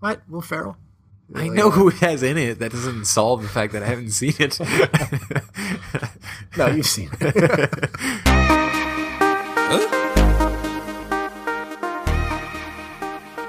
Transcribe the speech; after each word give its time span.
What? 0.00 0.22
Will 0.28 0.40
Ferrell? 0.40 0.76
I 1.34 1.48
know 1.48 1.68
uh, 1.68 1.70
who 1.70 1.88
it 1.88 1.94
has 1.96 2.22
in 2.22 2.36
it. 2.38 2.58
That 2.58 2.72
doesn't 2.72 3.04
solve 3.04 3.42
the 3.42 3.48
fact 3.48 3.72
that 3.74 3.82
I 3.82 3.86
haven't 3.86 4.10
seen 4.10 4.34
it. 4.38 4.58
No, 6.56 6.66
you've 6.66 6.86
seen 6.86 7.08
it. 7.20 7.90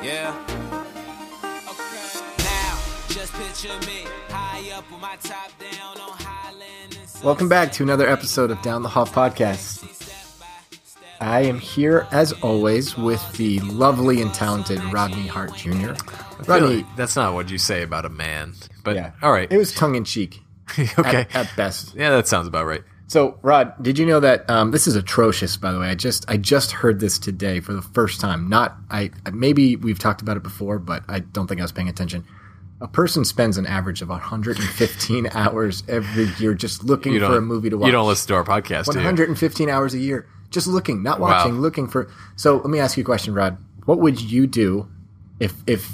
Yeah. 0.04 0.36
Okay. 1.70 2.44
Now, 2.44 2.80
just 3.08 3.34
picture 3.34 3.80
me 3.88 4.06
high 4.30 4.72
up 4.76 4.90
with 4.92 5.02
my 5.02 5.16
top 5.24 5.52
down 5.60 6.00
on 6.00 6.18
Highland 6.18 6.98
and 7.00 7.24
Welcome 7.24 7.50
back 7.50 7.72
to 7.74 7.84
another 7.84 8.08
episode 8.08 8.52
of 8.52 8.62
Down 8.62 8.82
the 8.84 8.90
Hall 8.90 9.06
podcast. 9.06 9.88
I 11.20 11.42
am 11.42 11.60
here 11.60 12.08
as 12.12 12.34
always 12.42 12.98
with 12.98 13.22
the 13.34 13.60
lovely 13.60 14.22
and 14.22 14.34
talented 14.34 14.84
Rodney 14.86 15.28
Hart 15.28 15.56
Jr. 15.56 15.94
Rodney, 16.48 16.68
Really, 16.68 16.86
that's 16.96 17.16
not 17.16 17.34
what 17.34 17.50
you 17.50 17.58
say 17.58 17.84
about 17.84 18.06
a 18.06 18.10
man. 18.10 18.54
But 18.84 18.96
yeah, 18.96 19.12
all 19.22 19.32
right. 19.32 19.52
It 19.52 19.58
was 19.58 19.74
tongue 19.74 19.96
in 19.96 20.04
cheek 20.04 20.42
okay. 21.00 21.28
at, 21.34 21.36
at 21.36 21.56
best. 21.56 21.96
yeah, 21.96 22.10
that 22.12 22.28
sounds 22.28 22.48
about 22.48 22.66
right. 22.66 22.84
So, 23.08 23.38
Rod, 23.42 23.74
did 23.84 24.00
you 24.00 24.06
know 24.06 24.22
that 24.22 24.50
um, 24.50 24.72
this 24.72 24.88
is 24.88 24.96
atrocious? 24.96 25.58
By 25.58 25.74
the 25.74 25.80
way, 25.80 25.88
I 25.90 25.96
just 25.96 26.24
I 26.30 26.38
just 26.38 26.72
heard 26.72 27.00
this 27.02 27.20
today 27.20 27.60
for 27.60 27.74
the 27.74 27.82
first 27.82 28.22
time. 28.22 28.48
Not 28.48 28.78
I 28.90 29.12
maybe 29.34 29.76
we've 29.76 30.00
talked 30.00 30.22
about 30.22 30.38
it 30.38 30.44
before, 30.44 30.80
but 30.80 31.04
I 31.10 31.20
don't 31.20 31.48
think 31.48 31.60
I 31.60 31.64
was 31.64 31.74
paying 31.74 31.90
attention. 31.90 32.24
A 32.80 32.88
person 32.88 33.26
spends 33.26 33.58
an 33.58 33.68
average 33.68 34.02
of 34.02 34.10
115 34.10 35.28
hours 35.34 35.84
every 35.88 36.30
year 36.40 36.54
just 36.54 36.84
looking 36.84 37.20
for 37.20 37.38
a 37.38 37.42
movie 37.42 37.70
to 37.70 37.78
watch. 37.78 37.86
You 37.88 37.92
don't 37.92 38.08
listen 38.08 38.30
to 38.30 38.36
our 38.36 38.44
podcast, 38.44 38.86
do 38.86 38.92
you? 38.94 38.98
115 39.06 39.70
hours 39.70 39.94
a 39.94 40.00
year 40.00 40.28
just 40.50 40.68
looking, 40.68 41.02
not 41.02 41.20
Wow. 41.20 41.30
watching, 41.30 41.60
looking 41.60 41.88
for. 41.88 42.10
So 42.36 42.58
let 42.58 42.68
me 42.70 42.80
ask 42.80 42.98
you 42.98 43.02
a 43.02 43.06
question, 43.06 43.34
Rod. 43.34 43.58
What 43.86 44.00
would 44.00 44.22
you 44.22 44.48
do 44.48 44.88
if 45.40 45.54
if 45.68 45.90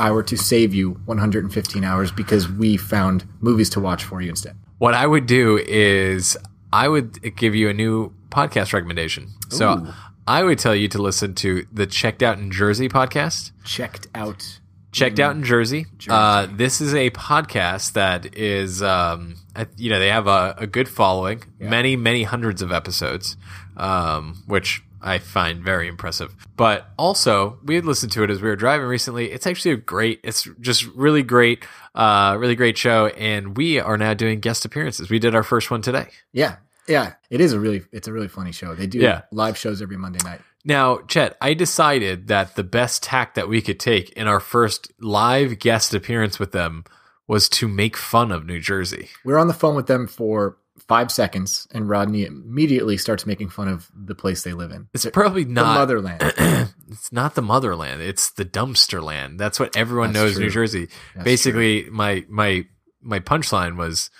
I 0.00 0.10
were 0.10 0.22
to 0.24 0.36
save 0.36 0.72
you 0.74 0.92
115 1.04 1.84
hours 1.84 2.10
because 2.10 2.50
we 2.50 2.78
found 2.78 3.24
movies 3.40 3.68
to 3.70 3.80
watch 3.80 4.02
for 4.02 4.22
you 4.22 4.30
instead? 4.30 4.56
What 4.78 4.94
I 4.94 5.06
would 5.06 5.26
do 5.26 5.58
is 5.58 6.38
I 6.72 6.88
would 6.88 7.36
give 7.36 7.54
you 7.54 7.68
a 7.68 7.74
new 7.74 8.14
podcast 8.30 8.72
recommendation. 8.72 9.28
So 9.50 9.86
I 10.26 10.42
would 10.42 10.58
tell 10.58 10.74
you 10.74 10.88
to 10.88 11.02
listen 11.02 11.34
to 11.36 11.66
the 11.70 11.86
Checked 11.86 12.22
Out 12.22 12.38
in 12.38 12.50
Jersey 12.50 12.88
podcast. 12.88 13.52
Checked 13.64 14.06
out. 14.14 14.60
Checked 14.90 15.20
Out 15.20 15.36
in 15.36 15.44
Jersey. 15.44 15.86
Uh, 16.08 16.46
this 16.50 16.80
is 16.80 16.94
a 16.94 17.10
podcast 17.10 17.92
that 17.92 18.34
is, 18.36 18.82
um, 18.82 19.36
you 19.76 19.90
know, 19.90 19.98
they 19.98 20.08
have 20.08 20.26
a, 20.26 20.54
a 20.56 20.66
good 20.66 20.88
following, 20.88 21.42
many, 21.58 21.94
many 21.94 22.22
hundreds 22.22 22.62
of 22.62 22.72
episodes, 22.72 23.36
um, 23.76 24.42
which 24.46 24.82
I 25.02 25.18
find 25.18 25.62
very 25.62 25.88
impressive. 25.88 26.34
But 26.56 26.90
also, 26.98 27.58
we 27.64 27.74
had 27.74 27.84
listened 27.84 28.12
to 28.12 28.22
it 28.22 28.30
as 28.30 28.40
we 28.42 28.48
were 28.48 28.56
driving 28.56 28.86
recently. 28.86 29.30
It's 29.30 29.46
actually 29.46 29.72
a 29.72 29.76
great, 29.76 30.20
it's 30.22 30.48
just 30.60 30.86
really 30.88 31.22
great, 31.22 31.64
uh, 31.94 32.36
really 32.38 32.54
great 32.54 32.76
show. 32.76 33.06
And 33.08 33.56
we 33.56 33.80
are 33.80 33.96
now 33.96 34.14
doing 34.14 34.40
guest 34.40 34.64
appearances. 34.64 35.08
We 35.10 35.18
did 35.18 35.34
our 35.34 35.42
first 35.42 35.70
one 35.70 35.82
today. 35.82 36.08
Yeah, 36.32 36.56
yeah. 36.86 37.14
It 37.30 37.40
is 37.40 37.52
a 37.52 37.60
really 37.60 37.82
it's 37.92 38.08
a 38.08 38.12
really 38.12 38.28
funny 38.28 38.52
show. 38.52 38.74
They 38.74 38.86
do 38.86 38.98
Yeah. 38.98 39.22
live 39.32 39.56
shows 39.56 39.80
every 39.80 39.96
Monday 39.96 40.20
night. 40.24 40.40
Now, 40.64 40.98
Chet, 41.08 41.38
I 41.40 41.54
decided 41.54 42.28
that 42.28 42.54
the 42.54 42.62
best 42.64 43.02
tack 43.02 43.34
that 43.34 43.48
we 43.48 43.62
could 43.62 43.80
take 43.80 44.10
in 44.10 44.26
our 44.26 44.40
first 44.40 44.92
live 45.00 45.58
guest 45.58 45.94
appearance 45.94 46.38
with 46.38 46.52
them 46.52 46.84
was 47.26 47.48
to 47.48 47.66
make 47.68 47.96
fun 47.96 48.30
of 48.30 48.44
New 48.44 48.60
Jersey. 48.60 49.08
We're 49.24 49.38
on 49.38 49.46
the 49.46 49.54
phone 49.54 49.74
with 49.74 49.86
them 49.86 50.06
for 50.06 50.58
five 50.88 51.10
seconds, 51.12 51.66
and 51.72 51.88
Rodney 51.88 52.24
immediately 52.24 52.96
starts 52.96 53.26
making 53.26 53.50
fun 53.50 53.68
of 53.68 53.88
the 53.94 54.14
place 54.14 54.42
they 54.42 54.52
live 54.52 54.70
in. 54.70 54.88
It's 54.94 55.06
probably 55.06 55.44
not 55.44 55.72
the 55.74 55.78
motherland. 55.80 56.22
it's 56.90 57.12
not 57.12 57.34
the 57.34 57.42
motherland. 57.42 58.02
It's 58.02 58.30
the 58.30 58.44
dumpster 58.44 59.02
land. 59.02 59.38
That's 59.38 59.58
what 59.60 59.76
everyone 59.76 60.12
That's 60.12 60.34
knows 60.36 60.38
New. 60.38 60.50
Jersey. 60.50 60.88
That's 61.14 61.24
Basically, 61.24 61.88
my 61.90 62.24
my 62.28 62.66
my 63.02 63.20
punchline 63.20 63.76
was 63.76 64.10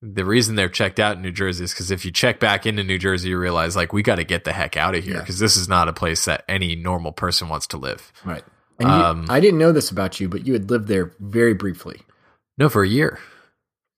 the 0.00 0.24
reason 0.24 0.54
they're 0.54 0.68
checked 0.68 1.00
out 1.00 1.16
in 1.16 1.22
New 1.22 1.32
Jersey 1.32 1.64
is 1.64 1.72
because 1.72 1.90
if 1.90 2.04
you 2.04 2.12
check 2.12 2.38
back 2.38 2.66
into 2.66 2.84
New 2.84 2.98
Jersey, 2.98 3.30
you 3.30 3.38
realize 3.38 3.74
like 3.74 3.92
we 3.92 4.02
got 4.02 4.16
to 4.16 4.24
get 4.24 4.44
the 4.44 4.52
heck 4.52 4.76
out 4.76 4.94
of 4.94 5.02
here 5.02 5.14
Yeah. 5.14 5.20
because 5.20 5.38
this 5.40 5.56
is 5.56 5.68
not 5.68 5.88
a 5.88 5.92
place 5.92 6.24
that 6.26 6.44
any 6.48 6.76
normal 6.76 7.10
person 7.12 7.48
wants 7.48 7.66
to 7.68 7.78
live. 7.78 8.12
right. 8.24 8.44
And 8.78 8.88
you, 8.88 8.94
Um, 8.94 9.26
I 9.28 9.40
didn't 9.40 9.58
know 9.58 9.72
this 9.72 9.90
about 9.90 10.20
you, 10.20 10.28
but 10.28 10.46
you 10.46 10.52
had 10.52 10.70
lived 10.70 10.86
there 10.86 11.10
very 11.18 11.52
briefly. 11.52 12.02
No, 12.58 12.68
for 12.68 12.84
a 12.84 12.88
year. 12.88 13.18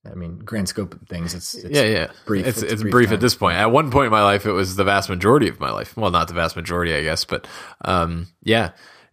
I 0.04 0.14
mean, 0.14 0.38
grand 0.38 0.68
scope 0.68 0.94
of 0.94 1.02
things. 1.08 1.34
It's, 1.34 1.54
it's 1.54 1.76
yeah, 1.76 1.84
yeah. 1.84 2.10
brief. 2.24 2.46
It's, 2.46 2.62
It's 2.62 2.72
it's, 2.72 2.82
brief 2.82 2.92
brief, 2.92 3.12
at 3.12 3.20
this 3.20 3.34
point. 3.34 3.58
At 3.58 3.70
one 3.70 3.90
point 3.90 4.06
in 4.06 4.12
my 4.12 4.22
life, 4.22 4.46
it 4.46 4.52
was 4.52 4.76
the 4.76 4.84
vast 4.84 5.10
majority 5.10 5.48
of 5.48 5.60
my 5.60 5.70
life. 5.70 5.96
Well, 5.96 6.10
not 6.10 6.28
the 6.28 6.34
vast 6.34 6.56
majority, 6.56 6.94
I 6.94 7.02
guess, 7.02 7.24
but 7.24 7.46
um, 7.84 8.28
yeah. 8.42 8.70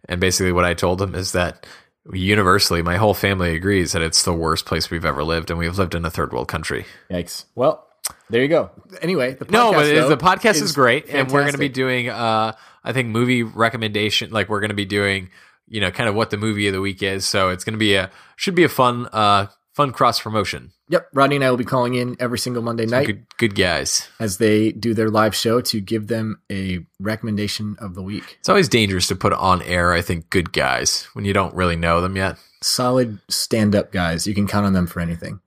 And 0.08 0.20
basically, 0.20 0.52
what 0.52 0.64
I 0.64 0.74
told 0.74 0.98
them 0.98 1.14
is 1.14 1.32
that 1.32 1.66
universally, 2.12 2.80
my 2.80 2.96
whole 2.96 3.12
family 3.12 3.54
agrees 3.54 3.92
that 3.92 4.00
it's 4.00 4.22
the 4.22 4.32
worst 4.32 4.64
place 4.64 4.90
we've 4.90 5.04
ever 5.04 5.24
lived, 5.24 5.50
and 5.50 5.58
we've 5.58 5.76
lived 5.76 5.94
in 5.94 6.04
a 6.04 6.10
third 6.10 6.32
world 6.32 6.48
country. 6.48 6.86
Yikes. 7.10 7.44
Well, 7.54 7.86
there 8.30 8.40
you 8.40 8.48
go. 8.48 8.70
Anyway, 9.02 9.34
the 9.34 9.44
podcast, 9.44 9.50
no, 9.50 9.72
but 9.72 9.84
though, 9.84 10.08
the 10.08 10.16
podcast 10.16 10.62
is, 10.62 10.72
great, 10.72 11.10
and 11.10 11.30
we're 11.30 11.42
going 11.42 11.52
to 11.52 11.58
be 11.58 11.68
doing, 11.68 12.08
uh, 12.08 12.54
I 12.82 12.92
think, 12.92 13.08
movie 13.08 13.42
recommendation. 13.42 14.30
Like 14.30 14.48
we're 14.48 14.60
going 14.60 14.70
to 14.70 14.74
be 14.74 14.86
doing, 14.86 15.30
you 15.68 15.80
know, 15.80 15.90
kind 15.90 16.08
of 16.08 16.14
what 16.14 16.30
the 16.30 16.38
movie 16.38 16.66
of 16.68 16.72
the 16.72 16.80
week 16.80 17.02
is. 17.02 17.26
So 17.26 17.50
it's 17.50 17.64
going 17.64 17.74
to 17.74 17.78
be 17.78 17.94
a 17.94 18.10
should 18.36 18.54
be 18.54 18.64
a 18.64 18.68
fun, 18.68 19.06
uh, 19.12 19.48
fun 19.78 19.92
cross 19.92 20.20
promotion. 20.20 20.72
Yep, 20.88 21.10
Rodney 21.14 21.36
and 21.36 21.44
I 21.44 21.50
will 21.50 21.56
be 21.56 21.64
calling 21.64 21.94
in 21.94 22.16
every 22.18 22.40
single 22.40 22.64
Monday 22.64 22.84
night 22.84 23.06
Good, 23.06 23.26
good 23.36 23.54
guys. 23.54 24.08
as 24.18 24.38
they 24.38 24.72
do 24.72 24.92
their 24.92 25.08
live 25.08 25.36
show 25.36 25.60
to 25.60 25.80
give 25.80 26.08
them 26.08 26.40
a 26.50 26.80
recommendation 26.98 27.76
of 27.78 27.94
the 27.94 28.02
week. 28.02 28.38
It's 28.40 28.48
always 28.48 28.68
dangerous 28.68 29.06
to 29.06 29.14
put 29.14 29.32
on 29.32 29.62
air, 29.62 29.92
I 29.92 30.02
think, 30.02 30.30
good 30.30 30.52
guys 30.52 31.04
when 31.12 31.24
you 31.24 31.32
don't 31.32 31.54
really 31.54 31.76
know 31.76 32.00
them 32.00 32.16
yet. 32.16 32.38
Solid 32.60 33.20
stand-up 33.28 33.92
guys. 33.92 34.26
You 34.26 34.34
can 34.34 34.48
count 34.48 34.66
on 34.66 34.72
them 34.72 34.88
for 34.88 34.98
anything. 34.98 35.38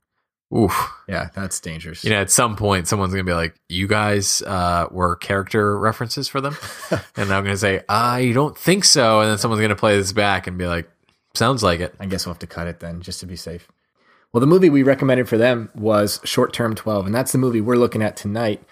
Oof. 0.55 0.89
Yeah, 1.09 1.27
that's 1.35 1.59
dangerous. 1.59 2.05
You 2.05 2.11
know, 2.11 2.21
at 2.21 2.31
some 2.31 2.55
point, 2.55 2.87
someone's 2.87 3.11
going 3.11 3.25
to 3.25 3.29
be 3.29 3.35
like, 3.35 3.53
you 3.67 3.85
guys 3.85 4.41
uh, 4.43 4.87
were 4.91 5.17
character 5.17 5.77
references 5.77 6.29
for 6.29 6.39
them? 6.39 6.55
and 7.17 7.33
I'm 7.33 7.43
going 7.43 7.53
to 7.53 7.57
say, 7.57 7.81
I 7.89 8.31
don't 8.33 8.57
think 8.57 8.85
so. 8.85 9.19
And 9.19 9.29
then 9.29 9.37
someone's 9.37 9.59
going 9.59 9.71
to 9.71 9.75
play 9.75 9.97
this 9.97 10.13
back 10.13 10.47
and 10.47 10.57
be 10.57 10.67
like, 10.67 10.89
sounds 11.33 11.63
like 11.63 11.81
it. 11.81 11.93
I 11.99 12.05
guess 12.05 12.25
we'll 12.25 12.33
have 12.33 12.39
to 12.39 12.47
cut 12.47 12.67
it 12.67 12.79
then, 12.79 13.01
just 13.01 13.19
to 13.19 13.25
be 13.25 13.35
safe. 13.35 13.67
Well, 14.33 14.39
the 14.39 14.47
movie 14.47 14.69
we 14.69 14.83
recommended 14.83 15.27
for 15.27 15.37
them 15.37 15.69
was 15.75 16.21
Short 16.23 16.53
Term 16.53 16.73
12, 16.73 17.05
and 17.05 17.13
that's 17.13 17.33
the 17.33 17.37
movie 17.37 17.59
we're 17.59 17.75
looking 17.75 18.01
at 18.01 18.15
tonight. 18.15 18.63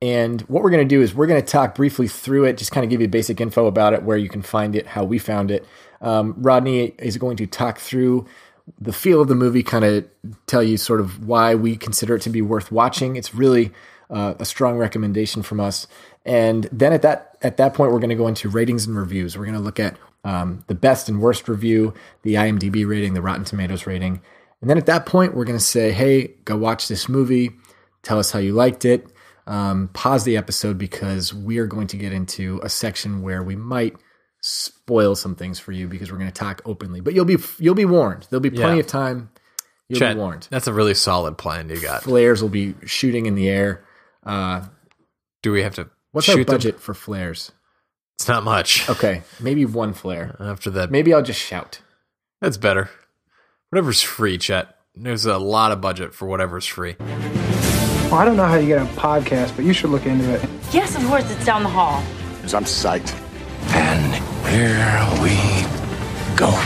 And 0.00 0.42
what 0.42 0.62
we're 0.62 0.70
going 0.70 0.88
to 0.88 0.94
do 0.94 1.02
is 1.02 1.12
we're 1.12 1.26
going 1.26 1.42
to 1.42 1.46
talk 1.46 1.74
briefly 1.74 2.06
through 2.06 2.44
it, 2.44 2.56
just 2.56 2.70
kind 2.70 2.84
of 2.84 2.90
give 2.90 3.00
you 3.00 3.08
basic 3.08 3.40
info 3.40 3.66
about 3.66 3.94
it, 3.94 4.04
where 4.04 4.16
you 4.16 4.28
can 4.28 4.42
find 4.42 4.76
it, 4.76 4.86
how 4.86 5.02
we 5.02 5.18
found 5.18 5.50
it. 5.50 5.66
Um, 6.00 6.36
Rodney 6.38 6.94
is 6.98 7.16
going 7.16 7.36
to 7.38 7.48
talk 7.48 7.80
through 7.80 8.26
the 8.80 8.92
feel 8.92 9.20
of 9.20 9.26
the 9.26 9.34
movie, 9.34 9.64
kind 9.64 9.84
of 9.84 10.08
tell 10.46 10.62
you 10.62 10.76
sort 10.76 11.00
of 11.00 11.26
why 11.26 11.56
we 11.56 11.76
consider 11.76 12.14
it 12.14 12.22
to 12.22 12.30
be 12.30 12.42
worth 12.42 12.70
watching. 12.70 13.16
It's 13.16 13.34
really 13.34 13.72
uh, 14.10 14.34
a 14.38 14.44
strong 14.44 14.78
recommendation 14.78 15.42
from 15.42 15.58
us. 15.58 15.88
And 16.24 16.68
then 16.70 16.92
at 16.92 17.02
that 17.02 17.36
at 17.42 17.56
that 17.56 17.74
point, 17.74 17.90
we're 17.90 17.98
going 17.98 18.10
to 18.10 18.14
go 18.14 18.28
into 18.28 18.48
ratings 18.48 18.86
and 18.86 18.96
reviews. 18.96 19.36
We're 19.36 19.46
going 19.46 19.56
to 19.56 19.60
look 19.60 19.80
at 19.80 19.96
um, 20.22 20.64
the 20.68 20.74
best 20.76 21.08
and 21.08 21.20
worst 21.20 21.48
review, 21.48 21.94
the 22.22 22.34
IMDb 22.34 22.86
rating, 22.86 23.14
the 23.14 23.22
Rotten 23.22 23.44
Tomatoes 23.44 23.86
rating, 23.86 24.20
and 24.60 24.68
then 24.70 24.78
at 24.78 24.86
that 24.86 25.06
point, 25.06 25.34
we're 25.34 25.44
going 25.44 25.58
to 25.58 25.64
say, 25.64 25.92
"Hey, 25.92 26.34
go 26.44 26.56
watch 26.56 26.88
this 26.88 27.08
movie. 27.08 27.52
Tell 28.02 28.18
us 28.18 28.30
how 28.30 28.38
you 28.38 28.52
liked 28.52 28.84
it." 28.84 29.06
Um, 29.46 29.88
pause 29.94 30.24
the 30.24 30.36
episode 30.36 30.76
because 30.78 31.32
we 31.32 31.58
are 31.58 31.66
going 31.66 31.86
to 31.88 31.96
get 31.96 32.12
into 32.12 32.60
a 32.62 32.68
section 32.68 33.22
where 33.22 33.42
we 33.42 33.56
might 33.56 33.96
spoil 34.42 35.14
some 35.14 35.34
things 35.34 35.58
for 35.58 35.72
you 35.72 35.88
because 35.88 36.12
we're 36.12 36.18
going 36.18 36.30
to 36.30 36.34
talk 36.38 36.60
openly. 36.64 37.00
But 37.00 37.14
you'll 37.14 37.24
be 37.24 37.36
you'll 37.58 37.74
be 37.74 37.84
warned. 37.86 38.26
There'll 38.30 38.40
be 38.42 38.50
plenty 38.50 38.74
Yeah. 38.76 38.80
of 38.80 38.86
time. 38.86 39.30
You'll 39.88 39.98
Chet, 40.00 40.16
be 40.16 40.20
warned. 40.20 40.48
that's 40.50 40.66
a 40.66 40.72
really 40.74 40.92
solid 40.92 41.38
plan 41.38 41.70
you 41.70 41.80
got. 41.80 42.02
Flares 42.02 42.42
will 42.42 42.50
be 42.50 42.74
shooting 42.84 43.24
in 43.24 43.34
the 43.36 43.48
air. 43.48 43.84
Uh, 44.22 44.66
Do 45.42 45.50
we 45.50 45.62
have 45.62 45.74
to 45.76 45.88
what's 46.12 46.26
shoot 46.26 46.32
our 46.40 46.44
them? 46.44 46.54
budget 46.54 46.80
for 46.80 46.92
flares? 46.92 47.52
It's 48.18 48.28
not 48.28 48.44
much. 48.44 48.86
Okay, 48.90 49.22
maybe 49.40 49.64
one 49.64 49.94
flare. 49.94 50.36
After 50.40 50.68
that, 50.72 50.90
Maybe 50.90 51.14
I'll 51.14 51.22
just 51.22 51.40
shout. 51.40 51.80
that's 52.42 52.56
better. 52.58 52.90
Whatever's 53.70 54.00
free, 54.02 54.38
Chet. 54.38 54.74
There's 54.94 55.26
a 55.26 55.36
lot 55.36 55.72
of 55.72 55.80
budget 55.80 56.14
for 56.14 56.26
whatever's 56.26 56.66
free. 56.66 56.96
Well, 56.98 58.14
I 58.14 58.24
don't 58.24 58.36
know 58.36 58.46
how 58.46 58.56
you 58.56 58.66
get 58.66 58.80
a 58.80 58.86
podcast, 58.98 59.54
but 59.56 59.64
you 59.66 59.74
should 59.74 59.90
look 59.90 60.06
into 60.06 60.32
it. 60.34 60.42
Yes, 60.72 60.96
of 60.96 61.04
course, 61.06 61.30
it's 61.30 61.44
down 61.44 61.62
the 61.62 61.68
hall. 61.68 62.02
Because 62.36 62.54
I'm 62.54 62.64
psyched. 62.64 63.14
And 63.74 64.14
here 64.46 65.22
we 65.22 66.36
go. 66.36 66.58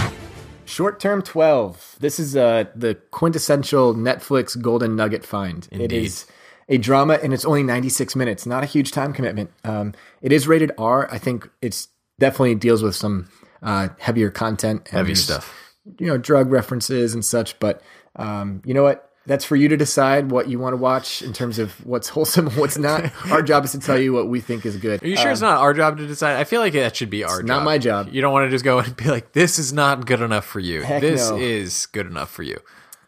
Short 0.64 1.00
term 1.00 1.22
12. 1.22 1.96
This 1.98 2.20
is 2.20 2.36
uh, 2.36 2.64
the 2.76 2.94
quintessential 3.10 3.94
Netflix 3.94 4.58
golden 4.60 4.94
nugget 4.94 5.24
find. 5.26 5.66
It 5.72 5.80
Indeed. 5.80 6.04
is 6.04 6.26
a 6.68 6.78
drama 6.78 7.18
and 7.20 7.34
it's 7.34 7.44
only 7.44 7.64
96 7.64 8.14
minutes. 8.14 8.46
Not 8.46 8.62
a 8.62 8.66
huge 8.66 8.92
time 8.92 9.12
commitment. 9.12 9.50
Um, 9.64 9.92
it 10.22 10.30
is 10.30 10.46
rated 10.46 10.70
R. 10.78 11.10
I 11.10 11.18
think 11.18 11.50
it's 11.60 11.88
definitely 12.20 12.54
deals 12.54 12.80
with 12.82 12.94
some 12.94 13.28
uh, 13.60 13.88
heavier 13.98 14.30
content. 14.30 14.82
and 14.90 14.98
Heavy 14.98 15.16
stuff. 15.16 15.58
You 15.98 16.06
know, 16.06 16.18
drug 16.18 16.50
references 16.50 17.14
and 17.14 17.24
such. 17.24 17.58
But 17.58 17.82
um, 18.16 18.62
you 18.64 18.74
know 18.74 18.82
what? 18.82 19.12
that's 19.26 19.44
for 19.44 19.56
you 19.56 19.68
to 19.68 19.76
decide 19.76 20.30
what 20.30 20.48
you 20.48 20.58
want 20.58 20.72
to 20.72 20.76
watch 20.76 21.22
in 21.22 21.32
terms 21.32 21.58
of 21.58 21.72
what's 21.86 22.08
wholesome 22.10 22.48
and 22.48 22.56
what's 22.56 22.78
not. 22.78 23.12
Our 23.30 23.42
job 23.42 23.64
is 23.64 23.72
to 23.72 23.78
tell 23.78 23.98
you 23.98 24.12
what 24.12 24.28
we 24.28 24.40
think 24.40 24.66
is 24.66 24.76
good. 24.76 25.02
Are 25.02 25.06
you 25.06 25.16
sure 25.16 25.30
it's 25.30 25.40
not 25.40 25.60
our 25.60 25.74
job 25.74 25.98
to 25.98 26.06
decide? 26.06 26.36
I 26.36 26.44
feel 26.44 26.60
like 26.60 26.72
that 26.74 26.96
should 26.96 27.10
be 27.10 27.24
our 27.24 27.38
job. 27.38 27.46
not 27.46 27.64
my 27.64 27.78
job. 27.78 28.08
You 28.12 28.20
don't 28.20 28.32
want 28.32 28.46
to 28.46 28.50
just 28.50 28.64
go 28.64 28.78
and 28.80 28.96
be 28.96 29.04
like, 29.04 29.32
this 29.32 29.58
is 29.58 29.72
not 29.72 30.06
good 30.06 30.20
enough 30.20 30.44
for 30.44 30.60
you. 30.60 30.82
Heck 30.82 31.00
this 31.00 31.30
no. 31.30 31.36
is 31.36 31.86
good 31.86 32.06
enough 32.06 32.30
for 32.30 32.42
you. 32.42 32.58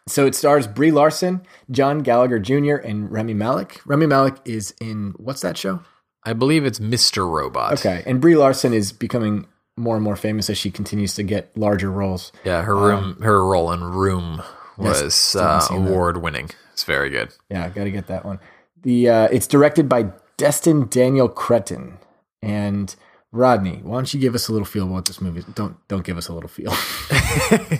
So 0.07 0.27
it 0.27 0.35
stars 0.35 0.67
Brie 0.67 0.91
Larson, 0.91 1.41
John 1.71 1.99
Gallagher 1.99 2.37
Jr., 2.37 2.75
and 2.75 3.11
Rami 3.11 3.33
Malek. 3.33 3.81
Rami 3.85 4.05
Malek 4.05 4.35
is 4.45 4.73
in 4.79 5.15
what's 5.17 5.41
that 5.41 5.57
show? 5.57 5.81
I 6.23 6.33
believe 6.33 6.63
it's 6.63 6.79
Mr. 6.79 7.27
Robot. 7.27 7.73
Okay, 7.73 8.03
and 8.05 8.21
Brie 8.21 8.35
Larson 8.35 8.71
is 8.73 8.91
becoming 8.91 9.47
more 9.77 9.95
and 9.95 10.03
more 10.03 10.15
famous 10.15 10.49
as 10.49 10.57
she 10.57 10.71
continues 10.71 11.15
to 11.15 11.23
get 11.23 11.55
larger 11.57 11.91
roles. 11.91 12.31
Yeah, 12.43 12.63
her 12.63 12.75
room, 12.75 13.21
her 13.21 13.45
role 13.45 13.71
in 13.71 13.83
Room 13.83 14.41
was 14.77 15.33
haven't 15.33 15.71
uh, 15.71 15.75
award 15.75 16.17
winning. 16.17 16.49
It's 16.73 16.83
very 16.83 17.09
good. 17.09 17.29
Yeah, 17.49 17.69
got 17.69 17.85
to 17.85 17.91
get 17.91 18.07
that 18.07 18.25
one. 18.25 18.39
The 18.81 19.09
uh, 19.09 19.27
it's 19.31 19.47
directed 19.47 19.89
by 19.89 20.11
Destin 20.37 20.87
Daniel 20.89 21.29
Cretton 21.29 21.97
and 22.41 22.95
Rodney. 23.31 23.79
Why 23.83 23.95
don't 23.95 24.13
you 24.13 24.19
give 24.19 24.35
us 24.35 24.47
a 24.47 24.51
little 24.51 24.65
feel 24.65 24.83
about 24.83 24.93
what 24.93 25.05
this 25.05 25.21
movie? 25.21 25.39
is? 25.39 25.45
Don't 25.45 25.75
don't 25.87 26.05
give 26.05 26.17
us 26.17 26.27
a 26.27 26.33
little 26.33 26.49
feel. 26.49 26.73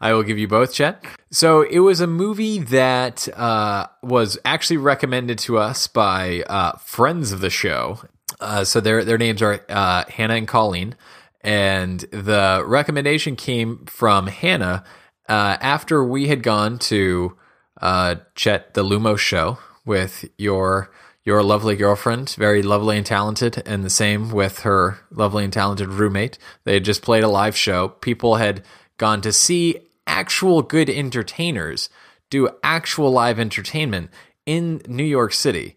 I 0.00 0.12
will 0.12 0.22
give 0.22 0.38
you 0.38 0.46
both, 0.46 0.72
Chet. 0.72 1.04
So 1.30 1.62
it 1.62 1.80
was 1.80 2.00
a 2.00 2.06
movie 2.06 2.60
that 2.60 3.28
uh, 3.36 3.86
was 4.02 4.38
actually 4.44 4.76
recommended 4.76 5.38
to 5.40 5.58
us 5.58 5.86
by 5.86 6.44
uh, 6.46 6.76
friends 6.78 7.32
of 7.32 7.40
the 7.40 7.50
show. 7.50 8.00
Uh, 8.40 8.64
so 8.64 8.80
their 8.80 9.04
their 9.04 9.18
names 9.18 9.42
are 9.42 9.64
uh, 9.68 10.04
Hannah 10.08 10.34
and 10.34 10.48
Colleen, 10.48 10.94
and 11.40 12.00
the 12.12 12.62
recommendation 12.66 13.36
came 13.36 13.84
from 13.86 14.26
Hannah 14.26 14.84
uh, 15.28 15.56
after 15.60 16.04
we 16.04 16.28
had 16.28 16.42
gone 16.42 16.78
to 16.80 17.36
uh, 17.80 18.16
Chet 18.34 18.74
the 18.74 18.84
Lumo 18.84 19.18
show 19.18 19.58
with 19.84 20.24
your 20.38 20.90
your 21.24 21.42
lovely 21.42 21.76
girlfriend, 21.76 22.30
very 22.38 22.62
lovely 22.62 22.96
and 22.96 23.04
talented, 23.04 23.62
and 23.66 23.84
the 23.84 23.90
same 23.90 24.30
with 24.30 24.60
her 24.60 24.98
lovely 25.10 25.44
and 25.44 25.52
talented 25.52 25.88
roommate. 25.88 26.38
They 26.64 26.74
had 26.74 26.84
just 26.84 27.02
played 27.02 27.22
a 27.22 27.28
live 27.28 27.56
show. 27.56 27.88
People 27.88 28.36
had 28.36 28.64
gone 28.96 29.20
to 29.20 29.32
see 29.32 29.76
actual 30.06 30.62
good 30.62 30.88
entertainers 30.88 31.90
do 32.30 32.48
actual 32.62 33.10
live 33.10 33.38
entertainment 33.38 34.10
in 34.46 34.80
New 34.86 35.04
York 35.04 35.32
City, 35.32 35.76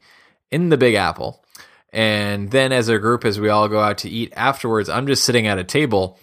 in 0.52 0.70
the 0.70 0.78
Big 0.78 0.96
Apple. 0.96 1.41
And 1.94 2.52
then 2.52 2.72
as 2.72 2.88
a 2.88 3.00
group, 3.00 3.26
as 3.26 3.40
we 3.40 3.50
all 3.50 3.68
go 3.68 3.80
out 3.80 4.00
to 4.00 4.10
eat 4.10 4.32
afterwards, 4.36 4.90
I'm 4.90 5.08
just 5.08 5.24
sitting 5.24 5.48
at 5.48 5.60
a 5.60 5.64
table 5.64 6.20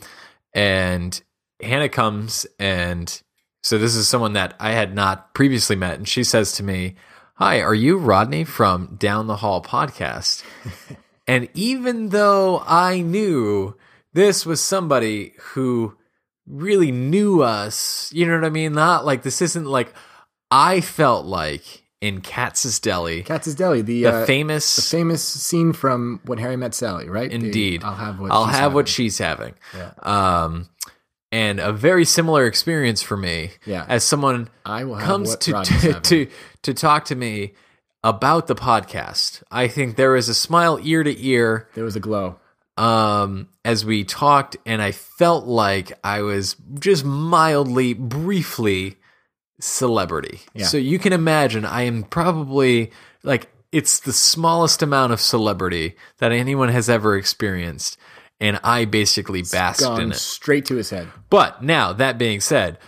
and 0.55 1.21
Hannah 1.61 1.89
comes 1.89 2.47
and 2.59 3.21
so 3.63 3.77
this 3.77 3.95
is 3.97 4.09
someone 4.09 4.35
that 4.35 4.55
I 4.61 4.71
had 4.71 4.95
not 4.95 5.35
previously 5.35 5.77
met, 5.77 5.99
and 5.99 6.09
she 6.09 6.25
says 6.25 6.53
to 6.53 6.63
me, 6.63 6.95
Hi, 7.35 7.61
are 7.61 7.75
you 7.75 7.99
Rodney 7.99 8.45
from 8.45 8.97
Down 8.99 9.27
the 9.27 9.37
Hall 9.37 9.63
podcast? 9.63 10.43
and 11.27 11.49
even 11.55 12.09
though 12.09 12.63
I 12.67 13.01
knew 13.01 13.77
this 14.13 14.47
was 14.47 14.63
somebody 14.63 15.35
who 15.39 15.97
really 16.47 16.91
knew 16.91 17.43
us, 17.43 18.11
you 18.13 18.27
know 18.27 18.35
what 18.35 18.45
I 18.45 18.51
mean? 18.51 18.73
Not 18.73 19.05
like 19.05 19.23
this 19.23 19.43
isn't 19.43 19.67
like 19.67 19.93
I 20.51 20.81
felt 20.81 21.27
like 21.27 21.85
in 22.01 22.21
Katz's 22.21 22.79
Deli, 22.79 23.23
Katz's 23.25 23.55
Deli, 23.55 23.83
the, 23.83 24.05
the 24.05 24.09
uh, 24.09 24.27
famous 24.27 24.77
the 24.77 24.83
famous 24.83 25.23
scene 25.25 25.73
from 25.73 26.21
When 26.25 26.39
Harry 26.39 26.57
Met 26.57 26.75
Sally, 26.75 27.09
right? 27.09 27.29
The, 27.29 27.35
Indeed. 27.37 27.83
I'll 27.85 27.95
have 27.95 28.21
what 28.21 28.31
I'll 28.31 28.47
she's 28.47 28.53
have 28.55 28.61
having. 28.63 28.75
what 28.75 28.89
she's 28.89 29.19
having. 29.19 29.55
Um, 30.03 30.69
and 31.33 31.61
a 31.61 31.73
very 31.73 32.05
similar 32.05 32.47
experience 32.47 33.03
for 33.03 33.17
me. 33.17 33.51
Yeah. 33.67 33.85
As 33.89 34.05
someone 34.05 34.49
I 34.65 34.85
will 34.85 34.97
comes 34.99 35.37
to 35.37 35.53
to, 35.65 36.01
to 36.01 36.27
to 36.63 36.75
talk 36.75 37.05
to 37.07 37.15
me 37.17 37.55
about 38.05 38.47
the 38.47 38.55
podcast, 38.55 39.43
I 39.51 39.67
think 39.69 39.97
there 39.97 40.13
was 40.13 40.29
a 40.29 40.35
smile 40.35 40.79
ear 40.83 41.03
to 41.03 41.23
ear 41.27 41.69
There 41.75 41.85
was 41.85 41.97
a 41.97 42.01
glow. 42.01 42.39
um, 42.77 43.49
as 43.65 43.85
we 43.85 44.05
talked, 44.05 44.57
and 44.65 44.81
I 44.81 44.93
felt 44.93 45.47
like 45.47 45.93
I 46.05 46.23
was 46.23 46.55
just 46.79 47.05
mildly, 47.05 47.93
briefly 47.93 48.98
celebrity. 49.61 50.41
Yeah. 50.55 50.67
So 50.67 50.77
you 50.77 50.99
can 50.99 51.13
imagine 51.13 51.65
I 51.65 51.83
am 51.83 52.05
probably 52.05 52.93
like 53.23 53.49
it's 53.73 54.01
the 54.01 54.13
smallest 54.13 54.83
amount 54.83 55.13
of 55.13 55.21
celebrity 55.21 55.97
that 56.19 56.33
anyone 56.33 56.69
has 56.71 56.89
ever 56.89 57.17
experienced, 57.17 57.99
and 58.41 58.59
I 58.65 58.85
basically 58.87 59.43
basked 59.43 59.83
in 60.01 60.13
it. 60.13 60.17
straight 60.17 60.65
to 60.67 60.77
his 60.77 60.91
head. 60.91 61.09
But 61.29 61.63
now 61.63 61.93
that 61.93 62.19
being 62.19 62.41
said, 62.41 62.79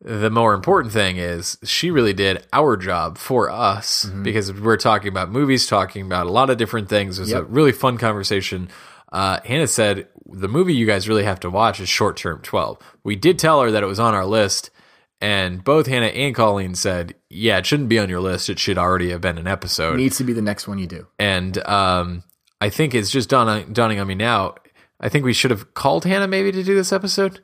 the 0.00 0.30
more 0.30 0.54
important 0.54 0.92
thing 0.92 1.16
is 1.16 1.58
she 1.64 1.90
really 1.90 2.12
did 2.12 2.46
our 2.52 2.76
job 2.76 3.18
for 3.18 3.50
us 3.50 4.04
Mm-hmm. 4.04 4.22
because 4.22 4.52
we're 4.52 4.76
talking 4.76 5.08
about 5.08 5.30
movies, 5.30 5.66
talking 5.66 6.06
about 6.06 6.26
a 6.26 6.30
lot 6.30 6.50
of 6.50 6.56
different 6.56 6.88
things. 6.88 7.18
It 7.18 7.22
was 7.22 7.32
a 7.32 7.42
really 7.42 7.72
fun 7.72 7.98
conversation. 7.98 8.68
Uh, 9.10 9.40
Hannah 9.44 9.66
said 9.66 10.06
the 10.30 10.46
movie 10.48 10.74
you 10.74 10.86
guys 10.86 11.08
really 11.08 11.24
have 11.24 11.40
to 11.40 11.50
watch 11.50 11.80
is 11.80 11.88
Short 11.88 12.16
Term 12.16 12.40
12. 12.42 12.78
We 13.02 13.16
did 13.16 13.38
tell 13.40 13.60
her 13.62 13.72
that 13.72 13.82
it 13.82 13.86
was 13.86 13.98
on 13.98 14.14
our 14.14 14.26
list, 14.26 14.70
and 15.20 15.62
both 15.64 15.86
Hannah 15.86 16.06
and 16.06 16.34
Colleen 16.34 16.74
said, 16.74 17.14
yeah, 17.28 17.58
it 17.58 17.66
shouldn't 17.66 17.88
be 17.88 17.98
on 17.98 18.08
your 18.08 18.20
list. 18.20 18.48
It 18.48 18.58
should 18.58 18.78
already 18.78 19.10
have 19.10 19.20
been 19.20 19.38
an 19.38 19.46
episode 19.46 19.96
Needs 19.96 20.16
to 20.18 20.24
be 20.24 20.32
the 20.32 20.42
next 20.42 20.68
one 20.68 20.78
you 20.78 20.86
do. 20.86 21.06
and 21.18 21.58
um, 21.66 22.22
I 22.60 22.70
think 22.70 22.94
it's 22.94 23.10
just 23.10 23.28
dawning, 23.28 23.72
dawning 23.72 23.98
on 24.00 24.06
me 24.06 24.14
now. 24.14 24.54
I 25.00 25.08
think 25.08 25.24
we 25.24 25.32
should 25.32 25.50
have 25.52 25.74
called 25.74 26.04
Hannah 26.04 26.26
maybe 26.28 26.50
to 26.52 26.62
do 26.64 26.74
this 26.74 26.92
episode. 26.92 27.40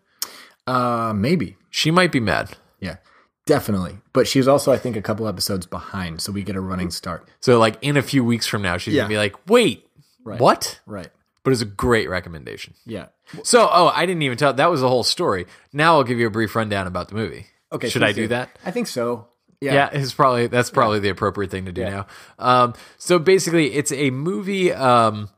Uh, 0.67 1.13
maybe. 1.15 1.57
She 1.71 1.91
might 1.91 2.11
be 2.13 2.21
mad. 2.21 2.57
Yeah, 2.81 2.97
definitely. 3.47 3.99
But 4.13 4.27
she's 4.27 4.49
also, 4.49 4.73
I 4.73 4.79
think, 4.79 4.97
a 4.97 5.03
couple 5.03 5.29
episodes 5.29 5.67
behind, 5.67 6.21
so 6.21 6.33
we 6.33 6.43
get 6.43 6.57
a 6.57 6.61
running 6.61 6.91
start. 6.91 7.29
So 7.41 7.59
like 7.59 7.77
in 7.83 7.97
a 7.97 8.03
few 8.03 8.25
weeks 8.25 8.47
from 8.47 8.63
now, 8.63 8.77
she's 8.77 8.95
Yeah. 8.95 9.03
gonna 9.03 9.09
be 9.11 9.17
like, 9.19 9.35
"Wait, 9.49 9.87
Right. 10.25 10.41
what?" 10.41 10.81
Right. 10.87 11.09
But 11.43 11.53
it's 11.53 11.61
a 11.63 11.67
great 11.67 12.09
recommendation. 12.09 12.75
Yeah. 12.87 13.07
So, 13.43 13.69
oh, 13.71 13.93
I 13.95 14.07
didn't 14.07 14.23
even 14.23 14.39
tell. 14.39 14.53
That 14.55 14.71
was 14.71 14.81
the 14.81 14.89
whole 14.89 15.05
story. 15.05 15.47
Now 15.73 15.97
I'll 15.97 16.05
give 16.05 16.19
you 16.19 16.27
a 16.27 16.31
brief 16.31 16.57
rundown 16.57 16.87
about 16.87 17.09
the 17.09 17.15
movie. 17.15 17.47
Okay. 17.75 17.89
Should 17.89 18.03
I 18.03 18.13
do 18.13 18.29
that? 18.29 18.51
I 18.65 18.71
think 18.71 18.87
so. 18.87 19.29
Yeah. 19.61 19.73
Yeah, 19.75 19.91
it's 19.93 20.13
probably 20.13 20.47
that's 20.47 20.71
probably 20.71 20.99
the 21.01 21.09
appropriate 21.09 21.51
thing 21.51 21.65
to 21.67 21.73
do 21.73 21.85
now. 21.85 22.07
Um, 22.39 22.75
so 22.99 23.19
basically, 23.19 23.73
it's 23.75 23.93
a 23.93 24.11
movie 24.11 24.73
um, 24.73 25.31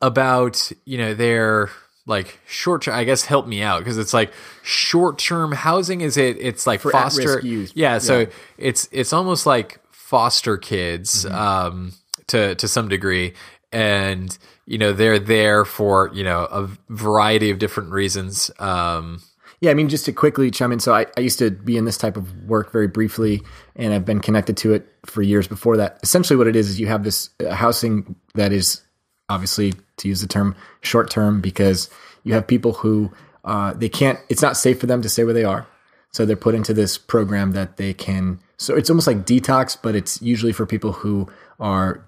about 0.00 0.70
you 0.84 0.98
know 0.98 1.14
their 1.14 1.70
like 2.06 2.38
short 2.46 2.82
term. 2.82 2.94
I 2.94 3.04
guess 3.04 3.24
help 3.24 3.46
me 3.46 3.62
out 3.62 3.78
because 3.80 3.98
it's 3.98 4.12
like 4.14 4.32
short 4.62 5.18
term 5.18 5.52
housing. 5.52 6.00
Is 6.00 6.16
it? 6.16 6.38
It's 6.40 6.66
like 6.66 6.80
For 6.80 6.90
foster. 6.90 7.40
Yeah, 7.40 7.98
so 7.98 8.20
Yeah. 8.20 8.26
it's 8.58 8.88
it's 8.92 9.12
almost 9.12 9.46
like 9.46 9.80
foster 9.90 10.56
kids 10.56 11.24
Mm-hmm. 11.24 11.34
um, 11.34 11.92
to 12.28 12.54
to 12.56 12.66
some 12.68 12.88
degree, 12.88 13.34
and 13.72 14.36
you 14.66 14.78
know 14.78 14.92
they're 14.92 15.18
there 15.20 15.64
for 15.64 16.10
you 16.12 16.24
know 16.24 16.40
a 16.50 16.68
variety 16.88 17.50
of 17.50 17.58
different 17.58 17.92
reasons. 17.92 18.50
Um, 18.58 19.22
Yeah, 19.60 19.70
I 19.70 19.74
mean, 19.74 19.88
just 19.88 20.04
to 20.04 20.12
quickly 20.12 20.50
chime 20.50 20.72
in. 20.72 20.80
So 20.80 20.94
I, 20.94 21.06
I 21.16 21.20
used 21.20 21.38
to 21.38 21.50
be 21.50 21.76
in 21.76 21.86
this 21.86 21.96
type 21.96 22.16
of 22.16 22.44
work 22.44 22.72
very 22.72 22.88
briefly, 22.88 23.42
and 23.74 23.94
I've 23.94 24.04
been 24.04 24.20
connected 24.20 24.56
to 24.58 24.74
it 24.74 24.86
for 25.06 25.22
years 25.22 25.48
before 25.48 25.76
that. 25.78 25.98
Essentially, 26.02 26.36
what 26.36 26.46
it 26.46 26.56
is 26.56 26.68
is 26.68 26.78
you 26.78 26.88
have 26.88 27.04
this 27.04 27.30
uh, 27.40 27.54
housing 27.54 28.16
that 28.34 28.52
is 28.52 28.82
obviously, 29.28 29.74
to 29.96 30.08
use 30.08 30.20
the 30.20 30.26
term, 30.26 30.54
short 30.80 31.10
term 31.10 31.40
because 31.40 31.90
you 32.24 32.34
have 32.34 32.46
people 32.46 32.72
who 32.74 33.10
uh, 33.44 33.72
they 33.74 33.88
can't. 33.88 34.18
It's 34.28 34.42
not 34.42 34.56
safe 34.56 34.80
for 34.80 34.86
them 34.86 35.02
to 35.02 35.08
stay 35.08 35.24
where 35.24 35.34
they 35.34 35.44
are, 35.44 35.66
so 36.12 36.24
they're 36.24 36.36
put 36.36 36.54
into 36.54 36.74
this 36.74 36.98
program 36.98 37.52
that 37.52 37.76
they 37.76 37.94
can. 37.94 38.40
So 38.58 38.74
it's 38.74 38.90
almost 38.90 39.06
like 39.06 39.26
detox, 39.26 39.76
but 39.80 39.94
it's 39.94 40.20
usually 40.22 40.52
for 40.52 40.66
people 40.66 40.92
who 40.92 41.28
are 41.60 42.04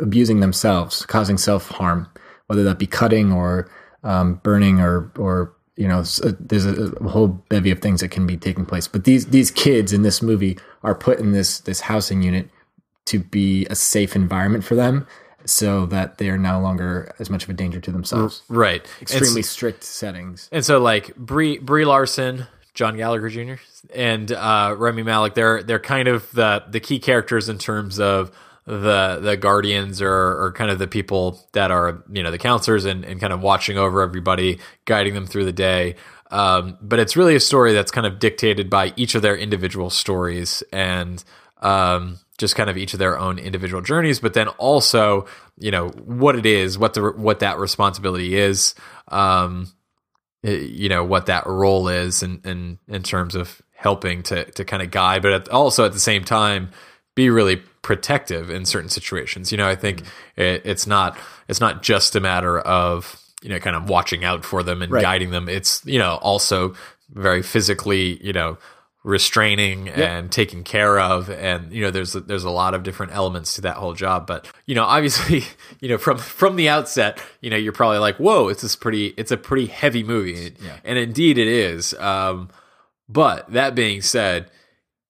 abusing 0.00 0.40
themselves, 0.40 1.06
causing 1.06 1.38
self 1.38 1.68
harm, 1.68 2.08
whether 2.46 2.64
that 2.64 2.78
be 2.78 2.86
cutting 2.86 3.32
or 3.32 3.70
um, 4.02 4.34
burning 4.42 4.80
or 4.80 5.10
or 5.16 5.54
you 5.76 5.88
know, 5.88 6.00
uh, 6.22 6.32
there's 6.38 6.66
a, 6.66 6.92
a 7.00 7.08
whole 7.08 7.28
bevy 7.28 7.70
of 7.70 7.80
things 7.80 8.00
that 8.00 8.08
can 8.10 8.26
be 8.26 8.36
taking 8.36 8.64
place. 8.64 8.86
But 8.88 9.04
these 9.04 9.26
these 9.26 9.50
kids 9.50 9.92
in 9.92 10.02
this 10.02 10.22
movie 10.22 10.58
are 10.82 10.94
put 10.94 11.18
in 11.18 11.32
this 11.32 11.60
this 11.60 11.80
housing 11.80 12.22
unit 12.22 12.48
to 13.06 13.18
be 13.18 13.66
a 13.66 13.74
safe 13.74 14.14
environment 14.16 14.64
for 14.64 14.74
them, 14.76 15.06
so 15.44 15.84
that 15.86 16.18
they 16.18 16.30
are 16.30 16.38
no 16.38 16.60
longer 16.60 17.12
as 17.18 17.28
much 17.28 17.44
of 17.44 17.50
a 17.50 17.52
danger 17.52 17.80
to 17.80 17.90
themselves. 17.92 18.42
right, 18.48 18.86
Extremely 19.02 19.40
It's- 19.40 19.48
strict 19.50 19.82
settings. 19.84 20.48
And 20.52 20.64
so 20.64 20.78
like 20.78 21.14
Brie 21.16 21.58
Brie 21.58 21.84
Larson, 21.84 22.46
John 22.72 22.96
Gallagher 22.96 23.28
Jr. 23.28 23.54
and 23.94 24.30
uh, 24.32 24.74
Rami 24.78 25.02
Malek, 25.02 25.34
they're 25.34 25.62
they're 25.62 25.78
kind 25.80 26.08
of 26.08 26.30
the 26.32 26.62
the 26.68 26.80
key 26.80 26.98
characters 26.98 27.48
in 27.48 27.58
terms 27.58 27.98
of 28.00 28.30
the 28.66 29.18
the 29.20 29.36
guardians 29.36 30.00
or 30.00 30.10
or 30.10 30.52
kind 30.52 30.70
of 30.70 30.78
the 30.78 30.86
people 30.86 31.46
that 31.52 31.70
are 31.70 32.02
you 32.10 32.22
know 32.22 32.30
the 32.30 32.38
counselors 32.38 32.84
and, 32.84 33.04
and 33.04 33.20
kind 33.20 33.32
of 33.32 33.42
watching 33.42 33.76
over 33.76 34.00
everybody, 34.00 34.58
guiding 34.86 35.14
them 35.14 35.26
through 35.26 35.44
the 35.44 35.52
day. 35.52 35.96
Um, 36.30 36.78
but 36.80 36.98
it's 36.98 37.16
really 37.16 37.36
a 37.36 37.40
story 37.40 37.72
that's 37.74 37.90
kind 37.90 38.06
of 38.06 38.18
dictated 38.18 38.70
by 38.70 38.92
each 38.96 39.14
of 39.14 39.22
their 39.22 39.36
individual 39.36 39.90
stories 39.90 40.62
and 40.72 41.22
um, 41.60 42.18
just 42.38 42.56
kind 42.56 42.70
of 42.70 42.76
each 42.76 42.94
of 42.94 42.98
their 42.98 43.18
own 43.18 43.38
individual 43.38 43.82
journeys. 43.82 44.18
But 44.18 44.34
then 44.34 44.48
also 44.48 45.26
you 45.58 45.70
know 45.70 45.88
what 45.88 46.36
it 46.36 46.46
is, 46.46 46.78
what 46.78 46.94
the 46.94 47.12
what 47.12 47.40
that 47.40 47.58
responsibility 47.58 48.36
is. 48.36 48.74
Um, 49.08 49.72
uh, 50.46 50.50
you 50.50 50.88
know 50.88 51.04
what 51.04 51.26
that 51.26 51.46
role 51.46 51.88
is 51.88 52.22
in 52.22 52.40
in 52.44 52.78
in 52.88 53.02
terms 53.02 53.34
of 53.34 53.60
helping 53.74 54.22
to 54.22 54.50
to 54.52 54.64
kind 54.64 54.82
of 54.82 54.90
guide, 54.90 55.20
but 55.20 55.50
also 55.50 55.84
at 55.84 55.92
the 55.92 56.00
same 56.00 56.24
time 56.24 56.70
be 57.14 57.30
really 57.30 57.56
protective 57.82 58.50
in 58.50 58.64
certain 58.64 58.88
situations. 58.88 59.52
You 59.52 59.58
know, 59.58 59.68
I 59.68 59.74
think 59.76 60.02
it, 60.36 60.62
it's 60.64 60.86
not 60.86 61.16
it's 61.48 61.60
not 61.60 61.82
just 61.82 62.16
a 62.16 62.20
matter 62.20 62.58
of 62.60 63.20
you 63.42 63.50
know 63.50 63.58
kind 63.58 63.76
of 63.76 63.88
watching 63.88 64.24
out 64.24 64.44
for 64.44 64.62
them 64.62 64.82
and 64.82 64.90
Right. 64.92 65.02
guiding 65.02 65.30
them. 65.30 65.48
It's 65.48 65.84
you 65.84 65.98
know 65.98 66.14
also 66.22 66.74
very 67.10 67.42
physically 67.42 68.24
you 68.24 68.32
know 68.32 68.56
restraining 69.04 69.90
and 69.90 70.32
taking 70.32 70.64
care 70.64 70.98
of 70.98 71.28
and 71.28 71.70
you 71.70 71.82
know 71.82 71.90
there's 71.90 72.14
there's 72.14 72.42
a 72.44 72.50
lot 72.50 72.72
of 72.72 72.82
different 72.82 73.12
elements 73.12 73.52
to 73.54 73.60
that 73.60 73.76
whole 73.76 73.92
job 73.92 74.26
but 74.26 74.48
you 74.64 74.74
know 74.74 74.82
obviously 74.82 75.42
you 75.80 75.90
know 75.90 75.98
from 75.98 76.16
from 76.16 76.56
the 76.56 76.70
outset 76.70 77.20
you 77.42 77.50
know 77.50 77.56
you're 77.56 77.70
probably 77.70 77.98
like 77.98 78.16
whoa 78.16 78.48
it's 78.48 78.62
this 78.62 78.74
pretty 78.74 79.08
it's 79.18 79.30
a 79.30 79.36
pretty 79.36 79.66
heavy 79.66 80.02
movie 80.02 80.52
and 80.86 80.98
indeed 80.98 81.36
it 81.36 81.46
is 81.46 81.92
um 81.98 82.48
but 83.06 83.46
that 83.52 83.74
being 83.74 84.00
said 84.00 84.50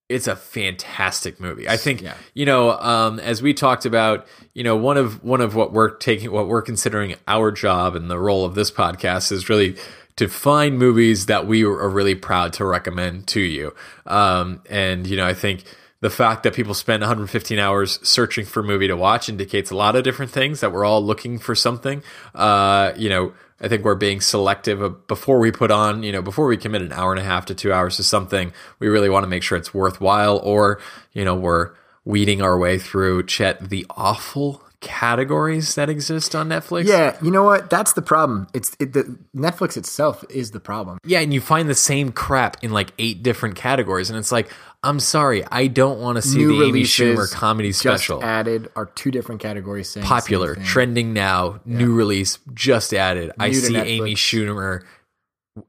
it's 0.07 0.27
a 0.27 0.35
fantastic 0.35 1.39
movie. 1.39 1.67
I 1.67 1.77
think 1.77 2.03
you 2.33 2.45
know, 2.45 2.71
um, 2.79 3.19
as 3.19 3.41
we 3.41 3.53
talked 3.53 3.85
about, 3.85 4.27
you 4.53 4.63
know, 4.63 4.75
one 4.75 4.97
of 4.97 5.23
one 5.23 5.41
of 5.41 5.55
what 5.55 5.73
we're 5.73 5.95
taking, 5.95 6.31
what 6.31 6.47
we're 6.47 6.61
considering 6.61 7.15
our 7.27 7.51
job 7.51 7.95
and 7.95 8.09
the 8.09 8.19
role 8.19 8.45
of 8.45 8.55
this 8.55 8.69
podcast 8.69 9.31
is 9.31 9.49
really 9.49 9.77
to 10.17 10.27
find 10.27 10.77
movies 10.77 11.25
that 11.25 11.47
we 11.47 11.63
are 11.65 11.89
really 11.89 12.15
proud 12.15 12.53
to 12.53 12.65
recommend 12.65 13.27
to 13.27 13.41
you. 13.41 13.73
Um, 14.05 14.61
and 14.69 15.07
you 15.07 15.17
know, 15.17 15.25
I 15.25 15.33
think 15.33 15.63
the 16.01 16.09
fact 16.11 16.43
that 16.43 16.53
people 16.53 16.75
spend 16.75 17.01
115 17.01 17.57
hours 17.57 17.99
searching 18.07 18.45
for 18.45 18.59
a 18.59 18.63
movie 18.63 18.87
to 18.87 18.95
watch 18.95 19.27
indicates 19.27 19.71
a 19.71 19.75
lot 19.75 19.95
of 19.95 20.03
different 20.03 20.31
things 20.31 20.59
that 20.59 20.71
we're 20.71 20.85
all 20.85 21.03
looking 21.03 21.39
for 21.39 21.55
something. 21.55 22.03
Uh, 22.35 22.93
you 22.95 23.09
know, 23.09 23.33
I 23.61 23.69
think 23.69 23.85
we're 23.85 23.95
being 23.95 24.19
selective 24.19 25.07
before 25.07 25.39
we 25.39 25.51
put 25.51 25.71
on, 25.71 26.03
you 26.03 26.11
know, 26.11 26.21
before 26.21 26.47
we 26.47 26.57
commit 26.57 26.81
an 26.81 26.91
hour 26.91 27.13
and 27.13 27.21
a 27.21 27.23
half 27.23 27.45
to 27.45 27.55
two 27.55 27.71
hours 27.71 27.95
to 27.97 28.03
something. 28.03 28.51
We 28.79 28.87
really 28.87 29.09
want 29.09 29.23
to 29.23 29.29
make 29.29 29.43
sure 29.43 29.57
it's 29.57 29.73
worthwhile, 29.73 30.39
or 30.39 30.81
you 31.13 31.23
know, 31.23 31.35
we're 31.35 31.71
weeding 32.03 32.41
our 32.41 32.57
way 32.57 32.77
through 32.77 33.23
Chet 33.23 33.69
the 33.69 33.85
awful 33.91 34.61
categories 34.85 35.73
that 35.75 35.89
exist 35.89 36.35
on 36.35 36.47
Netflix. 36.47 36.85
Yeah, 36.85 37.17
you 37.21 37.31
know 37.31 37.43
what? 37.43 37.71
That's 37.71 37.93
the 37.93 38.03
problem. 38.03 38.47
It's 38.53 38.75
it, 38.79 38.93
the 38.93 39.17
Netflix 39.35 39.75
itself 39.75 40.23
is 40.29 40.51
the 40.51 40.59
problem. 40.59 40.99
Yeah, 41.03 41.19
and 41.21 41.33
you 41.33 41.41
find 41.41 41.67
the 41.67 41.75
same 41.75 42.11
crap 42.11 42.63
in 42.63 42.71
like 42.71 42.91
eight 42.99 43.23
different 43.23 43.55
categories, 43.55 44.11
and 44.11 44.19
it's 44.19 44.31
like, 44.31 44.51
I'm 44.83 44.99
sorry, 44.99 45.43
I 45.51 45.65
don't 45.65 45.99
want 45.99 46.17
to 46.17 46.21
see 46.21 46.45
the 46.45 46.63
Amy 46.63 46.83
Schumer 46.83 47.29
comedy 47.31 47.69
just 47.69 47.79
special. 47.79 48.23
added 48.23 48.69
are 48.75 48.85
two 48.85 49.09
different 49.09 49.41
categories. 49.41 49.89
Saying 49.89 50.05
Popular, 50.05 50.53
trending 50.55 51.11
now, 51.11 51.59
new 51.65 51.95
release, 51.95 52.37
just 52.53 52.93
added. 52.93 53.31
I 53.39 53.47
New 53.49 53.53
to 53.55 53.61
see 53.61 53.75
Amy 53.75 54.13
Schumer 54.13 54.83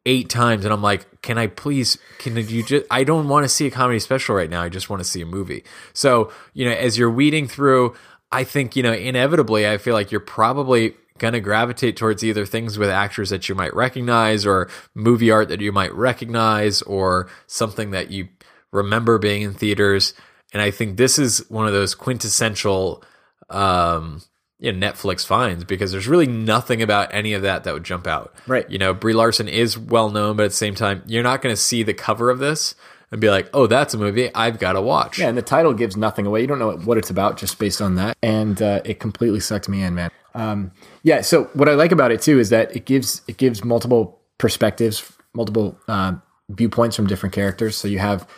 eight 0.05 0.29
times, 0.29 0.65
and 0.65 0.75
I'm 0.75 0.83
like, 0.83 1.23
can 1.23 1.39
I 1.39 1.47
please? 1.47 1.97
Can 2.19 2.37
you 2.37 2.63
just? 2.63 2.85
I 2.91 3.05
don't 3.05 3.29
want 3.29 3.45
to 3.45 3.49
see 3.49 3.67
a 3.67 3.71
comedy 3.71 3.99
special 3.99 4.35
right 4.35 4.51
now. 4.51 4.61
I 4.61 4.69
just 4.69 4.91
want 4.91 5.01
to 5.01 5.09
see 5.09 5.23
a 5.23 5.27
movie. 5.27 5.65
So 5.95 6.31
you 6.53 6.67
know, 6.67 6.73
as 6.73 6.99
you're 6.99 7.11
weeding 7.11 7.49
through, 7.49 7.95
I 8.33 8.45
think 8.45 8.77
you 8.77 8.83
know, 8.83 8.93
inevitably, 8.93 9.69
I 9.69 9.79
feel 9.79 9.95
like 9.95 10.11
you're 10.11 10.21
probably 10.21 10.95
gonna 11.19 11.41
gravitate 11.41 11.97
towards 11.97 12.23
either 12.25 12.45
things 12.45 12.79
with 12.79 12.91
actors 12.91 13.31
that 13.31 13.49
you 13.49 13.55
might 13.55 13.75
recognize, 13.75 14.45
or 14.45 14.69
movie 14.95 15.31
art 15.31 15.49
that 15.49 15.61
you 15.61 15.73
might 15.73 15.95
recognize, 15.95 16.83
or 16.83 17.29
something 17.47 17.91
that 17.93 18.11
you 18.11 18.29
remember 18.73 19.19
being 19.19 19.43
in 19.43 19.55
theaters. 19.55 20.15
And 20.53 20.63
I 20.63 20.71
think 20.71 20.97
this 20.97 21.19
is 21.19 21.49
one 21.51 21.67
of 21.67 21.73
those 21.73 21.95
quintessential. 21.95 23.03
Um, 23.49 24.23
you 24.59 24.73
know, 24.73 24.87
Netflix 24.87 25.25
finds 25.27 25.65
because 25.65 25.93
there's 25.93 26.09
really 26.09 26.27
nothing 26.27 26.81
about 26.81 27.13
any 27.13 27.35
of 27.35 27.43
that 27.43 27.65
that 27.65 27.75
would 27.75 27.85
jump 27.85 28.07
out. 28.07 28.35
Right. 28.47 28.69
You 28.71 28.79
know, 28.79 28.95
Brie 28.95 29.13
Larson 29.13 29.49
is 29.49 29.77
well 29.77 30.09
known, 30.09 30.37
but 30.37 30.45
at 30.45 30.51
the 30.51 30.57
same 30.57 30.75
time, 30.75 31.03
you're 31.07 31.23
not 31.23 31.43
going 31.43 31.55
to 31.55 31.61
see 31.61 31.83
the 31.83 31.93
cover 31.93 32.31
of 32.31 32.39
this 32.39 32.75
and 33.13 33.21
be 33.21 33.31
like, 33.31 33.49
"Oh, 33.55 33.67
that's 33.67 33.95
a 33.95 33.99
movie 33.99 34.35
I've 34.35 34.59
got 34.59 34.73
to 34.73 34.81
watch." 34.83 35.19
Yeah, 35.19 35.29
and 35.29 35.37
the 35.39 35.43
title 35.43 35.73
gives 35.75 35.97
nothing 35.97 36.27
away. 36.27 36.41
You 36.41 36.47
don't 36.47 36.59
know 36.59 36.73
what 36.79 36.99
it's 36.99 37.11
about 37.11 37.37
just 37.39 37.59
based 37.59 37.81
on 37.81 37.95
that, 37.97 38.17
and 38.23 38.61
uh, 38.61 38.81
it 38.85 39.01
completely 39.01 39.41
sucked 39.41 39.69
me 39.69 39.83
in, 39.83 39.95
man. 39.95 40.11
Um, 40.35 40.73
yeah. 41.03 41.21
So 41.23 41.45
what 41.55 41.69
I 41.69 41.75
like 41.75 41.93
about 41.93 42.11
it 42.13 42.21
too 42.21 42.39
is 42.39 42.51
that 42.51 42.75
it 42.77 42.85
gives 42.85 43.23
it 43.27 43.37
gives 43.39 43.65
multiple 43.65 44.21
perspectives, 44.39 45.11
multiple 45.35 45.79
uh, 45.89 46.15
viewpoints 46.51 46.95
from 46.97 47.07
different 47.07 47.35
characters. 47.35 47.77
So 47.77 47.89
you 47.89 47.99
have 48.01 48.29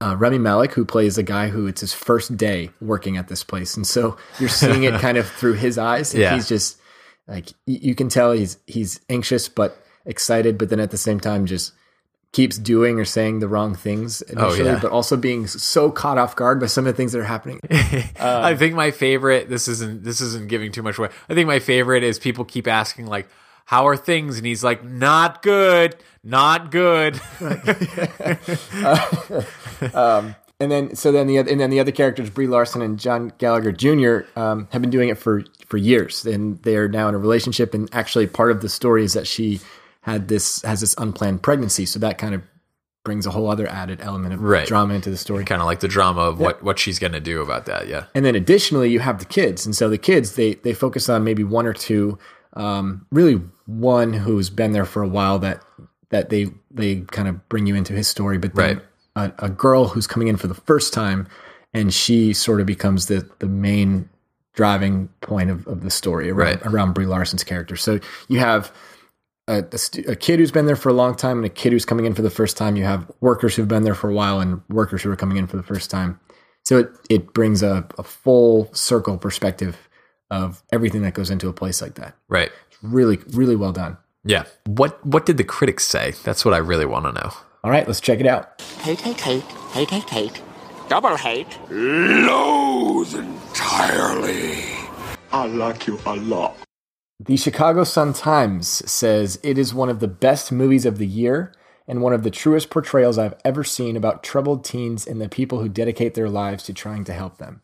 uh, 0.00 0.14
Rami 0.16 0.38
Malek, 0.38 0.72
who 0.74 0.84
plays 0.84 1.18
a 1.18 1.22
guy 1.24 1.48
who 1.48 1.66
it's 1.66 1.80
his 1.80 1.92
first 1.92 2.36
day 2.36 2.70
working 2.80 3.16
at 3.16 3.26
this 3.28 3.42
place, 3.42 3.76
and 3.76 3.86
so 3.86 4.16
you're 4.38 4.48
seeing 4.48 4.84
it 4.84 4.94
kind 5.00 5.18
of 5.18 5.28
through 5.28 5.54
his 5.54 5.78
eyes. 5.78 6.14
And 6.14 6.22
Yeah. 6.22 6.34
he's 6.34 6.46
just 6.48 6.78
like 7.26 7.48
you 7.66 7.94
can 7.96 8.08
tell 8.08 8.32
he's 8.32 8.58
he's 8.66 9.00
anxious 9.08 9.48
but 9.48 9.76
excited, 10.06 10.58
but 10.58 10.68
then 10.68 10.80
at 10.80 10.90
the 10.92 10.96
same 10.96 11.18
time 11.18 11.44
just 11.46 11.72
keeps 12.32 12.58
doing 12.58 13.00
or 13.00 13.04
saying 13.04 13.40
the 13.40 13.48
wrong 13.48 13.74
things 13.74 14.22
initially, 14.22 14.68
Oh, 14.68 14.72
yeah. 14.74 14.78
but 14.80 14.92
also 14.92 15.16
being 15.16 15.46
so 15.46 15.90
caught 15.90 16.18
off 16.18 16.36
guard 16.36 16.60
by 16.60 16.66
some 16.66 16.86
of 16.86 16.92
the 16.92 16.96
things 16.96 17.12
that 17.12 17.20
are 17.20 17.24
happening. 17.24 17.60
I 18.20 18.54
think 18.54 18.74
my 18.74 18.90
favorite. 18.90 19.48
This 19.48 19.68
isn't. 19.68 20.04
This 20.04 20.20
isn't 20.20 20.48
giving 20.48 20.72
too 20.72 20.82
much 20.82 20.98
away. 20.98 21.08
I 21.28 21.34
think 21.34 21.46
my 21.46 21.58
favorite 21.58 22.02
is 22.02 22.18
people 22.18 22.44
keep 22.44 22.68
asking 22.68 23.06
like, 23.06 23.28
"How 23.64 23.88
are 23.88 23.96
things?" 23.96 24.36
And 24.36 24.46
he's 24.46 24.62
like, 24.62 24.84
"Not 24.84 25.42
good, 25.42 25.96
not 26.22 26.70
good." 26.70 27.18
And 30.60 30.72
then, 30.72 30.96
so 30.96 31.12
then 31.12 31.28
the 31.28 31.38
other, 31.38 31.52
and 31.52 31.60
then 31.60 31.70
the 31.70 31.78
other 31.78 31.92
characters, 31.92 32.30
Brie 32.30 32.48
Larson 32.48 32.82
and 32.82 32.98
John 32.98 33.32
Gallagher 33.38 33.70
Jr., 33.70 34.22
um, 34.34 34.66
have 34.72 34.82
been 34.82 34.90
doing 34.90 35.08
it 35.08 35.16
for 35.16 35.44
for 35.68 35.76
years, 35.76 36.26
and 36.26 36.60
they 36.64 36.76
are 36.76 36.88
now 36.88 37.08
in 37.08 37.14
a 37.14 37.18
relationship. 37.18 37.74
And 37.74 37.88
actually, 37.92 38.26
part 38.26 38.50
of 38.50 38.60
the 38.60 38.68
story 38.68 39.04
is 39.04 39.12
that 39.12 39.28
she 39.28 39.60
had 40.12 40.28
this 40.28 40.62
has 40.62 40.80
this 40.80 40.94
unplanned 40.98 41.42
pregnancy, 41.42 41.86
so 41.86 41.98
that 42.00 42.18
kind 42.18 42.34
of 42.34 42.42
brings 43.04 43.24
a 43.26 43.30
whole 43.30 43.48
other 43.50 43.66
added 43.70 44.00
element 44.02 44.34
of 44.34 44.40
Right. 44.42 44.66
drama 44.66 44.92
into 44.94 45.08
the 45.10 45.16
story. 45.16 45.44
kind 45.44 45.62
of 45.62 45.66
like 45.66 45.80
the 45.80 45.88
drama 45.88 46.20
of 46.22 46.38
what 46.40 46.62
what 46.62 46.78
she's 46.78 46.98
going 46.98 47.12
to 47.12 47.20
do 47.20 47.40
about 47.42 47.66
that. 47.66 47.88
Yeah. 47.88 48.04
And 48.14 48.24
then 48.24 48.34
additionally, 48.34 48.90
you 48.90 49.00
have 49.00 49.18
the 49.18 49.24
kids, 49.24 49.64
and 49.66 49.74
so 49.74 49.88
the 49.88 49.98
kids 49.98 50.32
they 50.34 50.54
they 50.54 50.74
focus 50.74 51.08
on 51.08 51.24
maybe 51.24 51.44
one 51.44 51.66
or 51.66 51.72
two, 51.72 52.18
um, 52.54 53.06
really 53.10 53.40
one 53.66 54.12
who's 54.12 54.50
been 54.50 54.72
there 54.72 54.84
for 54.84 55.02
a 55.02 55.08
while 55.08 55.38
that 55.38 55.62
that 56.10 56.28
they 56.30 56.48
they 56.70 57.00
kind 57.02 57.28
of 57.28 57.48
bring 57.48 57.66
you 57.66 57.74
into 57.74 57.92
his 57.92 58.08
story, 58.08 58.38
but 58.38 58.54
then 58.54 58.80
Right. 59.16 59.32
a, 59.40 59.46
a 59.46 59.48
girl 59.48 59.88
who's 59.88 60.06
coming 60.06 60.28
in 60.28 60.36
for 60.36 60.46
the 60.48 60.54
first 60.54 60.92
time, 60.92 61.28
and 61.74 61.92
she 61.94 62.32
sort 62.32 62.60
of 62.60 62.66
becomes 62.66 63.06
the 63.06 63.28
the 63.38 63.46
main 63.46 64.08
driving 64.54 65.08
point 65.20 65.50
of, 65.50 65.66
of 65.68 65.82
the 65.82 65.90
story 65.90 66.30
around, 66.30 66.46
Right. 66.56 66.66
around 66.66 66.92
Brie 66.92 67.06
Larson's 67.06 67.44
character. 67.44 67.76
So 67.76 68.00
you 68.28 68.40
have 68.40 68.72
a, 69.48 69.64
a, 69.72 69.78
stu- 69.78 70.04
a 70.06 70.14
kid 70.14 70.38
who's 70.38 70.52
been 70.52 70.66
there 70.66 70.76
for 70.76 70.90
a 70.90 70.92
long 70.92 71.16
time 71.16 71.38
and 71.38 71.46
a 71.46 71.50
kid 71.50 71.72
who's 71.72 71.84
coming 71.84 72.04
in 72.04 72.14
for 72.14 72.22
the 72.22 72.30
first 72.30 72.56
time. 72.56 72.76
You 72.76 72.84
have 72.84 73.10
workers 73.20 73.56
who've 73.56 73.66
been 73.66 73.82
there 73.82 73.94
for 73.94 74.10
a 74.10 74.14
while 74.14 74.40
and 74.40 74.60
workers 74.68 75.02
who 75.02 75.10
are 75.10 75.16
coming 75.16 75.36
in 75.36 75.46
for 75.46 75.56
the 75.56 75.62
first 75.62 75.90
time. 75.90 76.20
So 76.64 76.78
it, 76.78 76.90
it 77.08 77.34
brings 77.34 77.62
a, 77.62 77.88
a 77.96 78.02
full 78.02 78.68
circle 78.74 79.16
perspective 79.18 79.88
of 80.30 80.62
everything 80.70 81.02
that 81.02 81.14
goes 81.14 81.30
into 81.30 81.48
a 81.48 81.52
place 81.52 81.80
like 81.80 81.94
that. 81.94 82.14
Right. 82.28 82.50
It's 82.70 82.78
really, 82.82 83.18
really 83.32 83.56
well 83.56 83.72
done. 83.72 83.96
Yeah. 84.24 84.44
What 84.66 85.04
what 85.06 85.24
did 85.24 85.38
the 85.38 85.44
critics 85.44 85.86
say? 85.86 86.12
That's 86.24 86.44
what 86.44 86.52
I 86.52 86.58
really 86.58 86.84
want 86.84 87.06
to 87.06 87.12
know. 87.12 87.32
All 87.64 87.70
right, 87.70 87.86
let's 87.86 88.00
check 88.00 88.20
it 88.20 88.26
out. 88.26 88.60
Hate, 88.82 89.00
hate, 89.00 89.20
hate, 89.20 89.42
hate, 89.72 89.90
hate, 89.90 90.10
hate. 90.10 90.42
Double 90.88 91.16
hate. 91.16 91.58
Loathe 91.70 93.14
entirely. 93.14 94.64
I 95.32 95.46
like 95.46 95.86
you 95.86 95.98
a 96.06 96.16
lot. 96.16 96.56
The 97.20 97.36
Chicago 97.36 97.82
Sun 97.82 98.12
Times 98.12 98.68
says 98.88 99.40
it 99.42 99.58
is 99.58 99.74
one 99.74 99.88
of 99.88 99.98
the 99.98 100.06
best 100.06 100.52
movies 100.52 100.86
of 100.86 100.98
the 100.98 101.06
year 101.06 101.52
and 101.88 102.00
one 102.00 102.12
of 102.12 102.22
the 102.22 102.30
truest 102.30 102.70
portrayals 102.70 103.18
I've 103.18 103.34
ever 103.44 103.64
seen 103.64 103.96
about 103.96 104.22
troubled 104.22 104.64
teens 104.64 105.04
and 105.04 105.20
the 105.20 105.28
people 105.28 105.60
who 105.60 105.68
dedicate 105.68 106.14
their 106.14 106.28
lives 106.28 106.62
to 106.64 106.72
trying 106.72 107.02
to 107.04 107.12
help 107.12 107.38
them. 107.38 107.60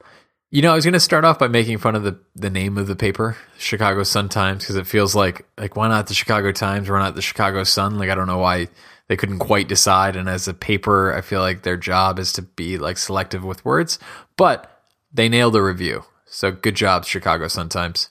You 0.50 0.62
know, 0.62 0.72
I 0.72 0.74
was 0.74 0.84
going 0.84 0.94
to 0.94 1.00
start 1.00 1.24
off 1.24 1.38
by 1.38 1.46
making 1.46 1.78
fun 1.78 1.94
of 1.94 2.02
the, 2.02 2.18
the 2.34 2.50
name 2.50 2.76
of 2.76 2.88
the 2.88 2.96
paper, 2.96 3.36
Chicago 3.56 4.02
Sun 4.02 4.28
Times, 4.30 4.64
because 4.64 4.74
it 4.74 4.88
feels 4.88 5.14
like 5.14 5.46
like 5.56 5.76
why 5.76 5.86
not 5.86 6.08
the 6.08 6.14
Chicago 6.14 6.50
Times? 6.50 6.90
Why 6.90 6.98
not 6.98 7.14
the 7.14 7.22
Chicago 7.22 7.62
Sun? 7.62 7.96
Like 7.96 8.10
I 8.10 8.16
don't 8.16 8.26
know 8.26 8.38
why 8.38 8.68
they 9.06 9.16
couldn't 9.16 9.38
quite 9.38 9.68
decide. 9.68 10.16
And 10.16 10.28
as 10.28 10.48
a 10.48 10.54
paper, 10.54 11.14
I 11.14 11.20
feel 11.20 11.40
like 11.40 11.62
their 11.62 11.76
job 11.76 12.18
is 12.18 12.32
to 12.34 12.42
be 12.42 12.76
like 12.76 12.98
selective 12.98 13.44
with 13.44 13.64
words, 13.64 14.00
but 14.36 14.82
they 15.12 15.28
nailed 15.28 15.54
the 15.54 15.62
review. 15.62 16.04
So 16.26 16.50
good 16.50 16.74
job, 16.74 17.04
Chicago 17.04 17.46
Sun 17.46 17.68
Times. 17.68 18.10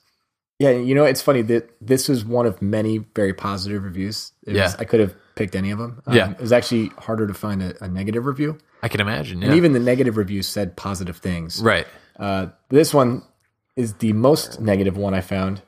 Yeah, 0.64 0.72
you 0.72 0.96
know, 0.96 1.04
it's 1.06 1.22
funny 1.22 1.42
that 1.44 1.70
this 1.82 2.08
was 2.08 2.24
one 2.26 2.46
of 2.46 2.62
many 2.62 3.00
very 3.16 3.34
positive 3.34 3.84
reviews. 3.84 4.32
It 4.48 4.56
Yeah. 4.56 4.64
was, 4.64 4.76
I 4.76 4.86
could 4.86 5.00
have 5.00 5.16
picked 5.36 5.56
any 5.56 5.72
of 5.72 5.80
them. 5.80 6.02
Um, 6.06 6.16
Yeah. 6.16 6.32
It 6.32 6.40
was 6.40 6.52
actually 6.52 6.88
harder 6.98 7.28
to 7.28 7.34
find 7.34 7.62
a, 7.62 7.84
a 7.84 7.88
negative 7.88 8.26
review. 8.26 8.58
I 8.82 8.88
can 8.88 9.02
imagine. 9.02 9.40
Yeah. 9.42 9.48
And 9.48 9.56
even 9.58 9.74
the 9.74 9.80
negative 9.80 10.18
reviews 10.18 10.48
said 10.48 10.76
positive 10.76 11.18
things. 11.18 11.62
right. 11.62 11.88
Uh, 12.20 12.48
this 12.70 12.94
one 12.94 13.24
is 13.76 13.94
the 13.96 14.14
most 14.14 14.62
negative 14.62 14.96
one 14.98 15.14
I 15.16 15.22
found. 15.22 15.64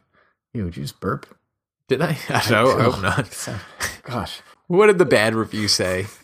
Ew, 0.53 0.65
did 0.65 0.77
you 0.77 0.83
just 0.83 0.99
burp? 0.99 1.25
Did 1.87 2.01
I? 2.01 2.17
I 2.29 2.43
don't 2.47 2.51
know. 2.51 2.77
I 2.77 2.83
hope 2.83 3.01
not. 3.01 3.49
Gosh. 4.03 4.41
What 4.67 4.87
did 4.87 4.97
the 4.99 5.05
bad 5.05 5.35
review 5.35 5.67
say? 5.67 6.05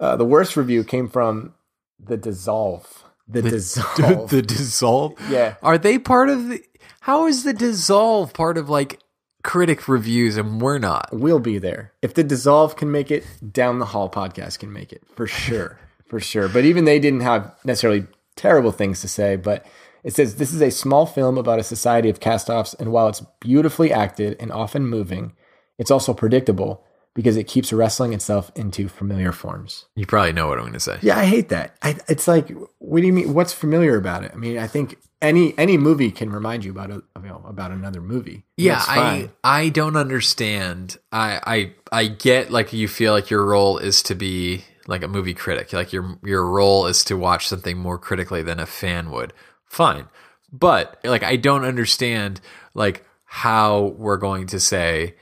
Uh, 0.00 0.14
the 0.14 0.24
worst 0.24 0.56
review 0.56 0.84
came 0.84 1.08
from 1.08 1.54
The 1.98 2.16
Dissolve. 2.16 3.02
The, 3.26 3.42
Dissolve. 3.42 4.30
the 4.30 4.42
dissolve. 4.42 5.14
Yeah. 5.28 5.56
Are 5.60 5.76
they 5.76 5.98
part 5.98 6.28
of 6.28 6.48
the? 6.48 6.62
How 7.08 7.26
is 7.26 7.42
the 7.42 7.54
dissolve 7.54 8.34
part 8.34 8.58
of 8.58 8.68
like 8.68 9.00
critic 9.42 9.88
reviews 9.88 10.36
and 10.36 10.60
we're 10.60 10.76
not? 10.76 11.08
we'll 11.10 11.40
be 11.40 11.56
there. 11.56 11.94
If 12.02 12.12
The 12.12 12.22
Dissolve 12.22 12.76
can 12.76 12.92
make 12.92 13.10
it, 13.10 13.24
Down 13.50 13.78
the 13.78 13.86
Hall 13.86 14.10
podcast 14.10 14.58
can 14.58 14.70
make 14.70 14.92
it 14.92 15.02
for 15.16 15.26
sure. 15.26 15.80
for 16.06 16.20
sure. 16.20 16.50
But 16.50 16.66
even 16.66 16.84
they 16.84 16.98
didn't 16.98 17.22
have 17.22 17.56
necessarily 17.64 18.06
terrible 18.36 18.72
things 18.72 19.00
to 19.00 19.08
say. 19.08 19.36
But 19.36 19.64
it 20.04 20.14
says 20.14 20.34
this 20.34 20.52
is 20.52 20.60
a 20.60 20.70
small 20.70 21.06
film 21.06 21.38
about 21.38 21.58
a 21.58 21.64
society 21.64 22.10
of 22.10 22.20
cast-offs, 22.20 22.74
and 22.74 22.92
while 22.92 23.08
it's 23.08 23.22
beautifully 23.40 23.90
acted 23.90 24.36
and 24.38 24.52
often 24.52 24.86
moving, 24.86 25.32
it's 25.78 25.90
also 25.90 26.12
predictable 26.12 26.84
because 27.18 27.36
it 27.36 27.48
keeps 27.48 27.72
wrestling 27.72 28.12
itself 28.12 28.52
into 28.54 28.88
familiar 28.88 29.32
forms. 29.32 29.86
You 29.96 30.06
probably 30.06 30.32
know 30.32 30.46
what 30.46 30.58
I'm 30.58 30.62
going 30.62 30.74
to 30.74 30.78
say. 30.78 31.00
Yeah, 31.02 31.18
I 31.18 31.24
hate 31.24 31.48
that. 31.48 31.74
I, 31.82 31.96
it's 32.06 32.28
like, 32.28 32.48
what 32.78 33.00
do 33.00 33.06
you 33.08 33.12
mean? 33.12 33.34
What's 33.34 33.52
familiar 33.52 33.96
about 33.96 34.22
it? 34.22 34.30
I 34.32 34.36
mean, 34.36 34.56
I 34.56 34.68
think 34.68 34.98
any 35.20 35.52
any 35.58 35.76
movie 35.76 36.12
can 36.12 36.30
remind 36.30 36.64
you 36.64 36.70
about 36.70 36.92
a 36.92 37.02
you 37.20 37.26
know, 37.26 37.42
about 37.44 37.72
another 37.72 38.00
movie. 38.00 38.44
Yeah, 38.56 38.80
I. 38.86 39.30
I 39.42 39.68
don't 39.70 39.96
understand. 39.96 40.96
I 41.10 41.40
I 41.44 41.72
I 41.90 42.06
get 42.06 42.52
like 42.52 42.72
you 42.72 42.86
feel 42.86 43.14
like 43.14 43.30
your 43.30 43.44
role 43.44 43.78
is 43.78 44.00
to 44.04 44.14
be 44.14 44.64
like 44.86 45.02
a 45.02 45.08
movie 45.08 45.34
critic. 45.34 45.72
Like 45.72 45.92
your 45.92 46.20
your 46.22 46.46
role 46.46 46.86
is 46.86 47.02
to 47.06 47.16
watch 47.16 47.48
something 47.48 47.76
more 47.76 47.98
critically 47.98 48.44
than 48.44 48.60
a 48.60 48.66
fan 48.66 49.10
would. 49.10 49.32
Fine. 49.66 50.06
But 50.52 51.00
like 51.02 51.24
I 51.24 51.34
don't 51.34 51.64
understand 51.64 52.40
like 52.74 53.04
how 53.24 53.96
we're 53.98 54.18
going 54.18 54.46
to 54.46 54.60
say 54.60 55.16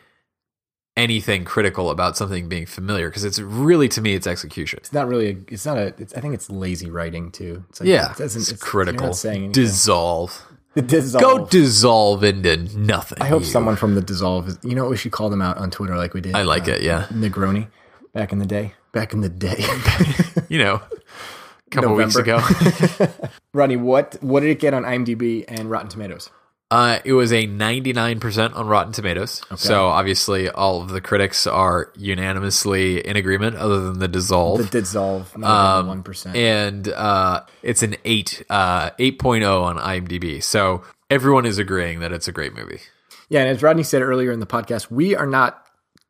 anything 0.97 1.45
critical 1.45 1.91
about 1.91 2.17
something 2.17 2.49
being 2.49 2.67
familiar 2.67 3.09
because 3.09 3.25
it's 3.25 3.38
really 3.38 3.88
to 3.91 4.00
me 4.00 4.15
it's 4.15 4.26
execution. 4.26 4.79
It's 4.79 4.93
not 4.93 5.09
really. 5.09 5.31
A, 5.31 5.37
it's 5.49 5.67
not 5.67 5.79
a. 5.79 5.95
It's, 5.99 6.15
I 6.15 6.21
think 6.21 6.35
it's 6.35 6.49
lazy 6.50 6.91
writing 6.91 7.31
too. 7.31 7.65
It's 7.71 7.81
like, 7.81 7.88
Yeah, 7.88 8.12
it 8.12 8.19
doesn't, 8.19 8.41
it's, 8.41 8.50
you're 8.50 8.59
critical. 8.59 9.09
dissolve. 9.53 10.43
The 10.75 10.83
dissolve. 10.83 11.23
Go 11.23 11.47
dissolve 11.47 12.23
into 12.25 12.57
nothing. 12.79 13.19
I 13.21 13.29
hope 13.29 13.43
you. 13.43 13.47
someone 13.47 13.76
from 13.76 13.95
the 13.95 14.03
dissolve. 14.03 14.49
Is, 14.49 14.59
you 14.62 14.75
know, 14.75 14.83
what 14.85 14.91
we 14.91 14.97
should 14.97 15.12
call 15.12 15.31
them 15.31 15.43
out 15.43 15.59
on 15.59 15.71
Twitter 15.71 15.97
like 15.97 16.15
we 16.15 16.21
did. 16.21 16.35
I 16.35 16.43
like 16.43 16.69
uh, 16.69 16.73
it, 16.73 16.83
yeah. 16.83 17.07
Negroni, 17.11 17.69
back 18.12 18.33
in 18.33 18.38
the 18.38 18.47
day. 18.47 18.75
Back 18.93 19.12
in 19.12 19.21
the 19.21 19.29
day. 19.29 19.65
you 20.49 20.59
know, 20.59 20.83
a 21.67 21.71
couple 21.71 21.95
weeks 21.95 22.17
ago. 22.17 22.41
Ronnie, 23.55 23.76
what 23.76 24.17
what 24.21 24.41
did 24.41 24.50
it 24.50 24.61
get 24.61 24.75
on 24.75 24.83
IMDb 24.83 25.45
and 25.49 25.71
Rotten 25.71 25.88
Tomatoes? 25.88 26.31
Uh, 26.69 26.99
it 27.05 27.13
was 27.13 27.33
a 27.33 27.47
99% 27.47 28.57
on 28.57 28.67
Rotten 28.67 28.93
Tomatoes. 28.93 29.41
So 29.57 29.87
obviously, 29.87 30.49
all 30.49 30.83
of 30.83 30.89
the 30.89 31.01
critics 31.01 31.47
are 31.47 31.93
unanimously 31.97 33.07
in 33.07 33.17
agreement, 33.17 33.55
other 33.57 33.81
than 33.81 34.01
the 34.01 34.09
dissolve. 34.09 34.59
The 34.59 34.81
dissolve, 34.81 35.33
Um, 35.45 35.87
one 35.87 36.03
percent. 36.03 36.35
and 36.37 36.89
uh, 36.89 37.43
it's 37.63 37.83
an 37.85 37.95
8, 38.05 38.43
uh, 38.51 38.91
8.0 38.99 39.63
on 39.63 39.77
IMDb. 39.79 40.43
So 40.43 40.83
everyone 41.09 41.47
is 41.47 41.59
agreeing 41.59 42.01
that 42.01 42.13
it's 42.13 42.27
a 42.27 42.33
great 42.33 42.53
movie. 42.55 42.81
Yeah, 43.29 43.41
and 43.43 43.49
as 43.51 43.63
Rodney 43.63 43.83
said 43.85 44.03
earlier 44.03 44.33
in 44.33 44.41
the 44.41 44.47
podcast, 44.47 44.91
we 44.91 45.15
are 45.15 45.27
not 45.27 45.63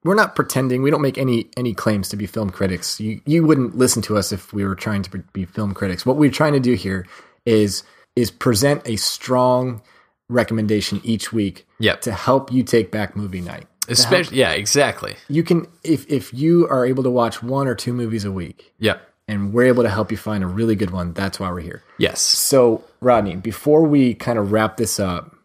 we're 0.05 0.15
not 0.15 0.37
pretending. 0.37 0.83
We 0.83 0.91
don't 0.91 1.03
make 1.03 1.19
any 1.19 1.51
any 1.57 1.75
claims 1.75 2.09
to 2.11 2.17
be 2.17 2.27
film 2.27 2.51
critics. 2.51 3.01
You 3.01 3.21
you 3.27 3.45
wouldn't 3.45 3.77
listen 3.77 4.01
to 4.03 4.17
us 4.17 4.33
if 4.33 4.53
we 4.53 4.65
were 4.65 4.75
trying 4.75 5.03
to 5.03 5.19
be 5.33 5.45
film 5.45 5.75
critics. 5.75 6.07
What 6.07 6.17
we're 6.17 6.31
trying 6.31 6.53
to 6.55 6.61
do 6.61 6.75
here 6.75 7.07
is 7.45 7.83
is 8.15 8.31
present 8.31 8.83
a 8.87 8.97
strong 8.97 9.83
recommendation 10.29 11.01
each 11.05 11.33
week 11.33 11.67
Yep. 11.79 12.01
to 12.03 12.13
help 12.13 12.53
you 12.53 12.63
take 12.63 12.91
back 12.91 13.15
movie 13.17 13.41
night. 13.41 13.67
Especially, 13.89 14.39
yeah, 14.39 14.51
exactly. 14.51 15.15
you 15.29 15.45
can 15.45 15.67
if 15.85 16.11
if 16.11 16.35
you 16.35 16.67
are 16.69 16.85
able 16.85 17.05
to 17.05 17.11
watch 17.11 17.43
one 17.43 17.69
or 17.69 17.75
two 17.77 17.93
movies 17.93 18.25
a 18.25 18.33
week 18.33 18.73
Yep. 18.81 19.01
and 19.29 19.53
we're 19.53 19.67
able 19.67 19.85
to 19.85 19.89
help 19.89 20.11
you 20.11 20.17
find 20.17 20.43
a 20.43 20.47
really 20.49 20.75
good 20.75 20.91
one, 20.91 21.13
that's 21.13 21.39
why 21.39 21.51
we're 21.53 21.61
here. 21.61 21.85
Yes. 21.99 22.21
So, 22.21 22.83
Rodney, 23.01 23.37
before 23.37 23.85
we 23.85 24.15
kind 24.15 24.39
of 24.41 24.51
wrap 24.51 24.77
this 24.77 24.99
up, 24.99 25.37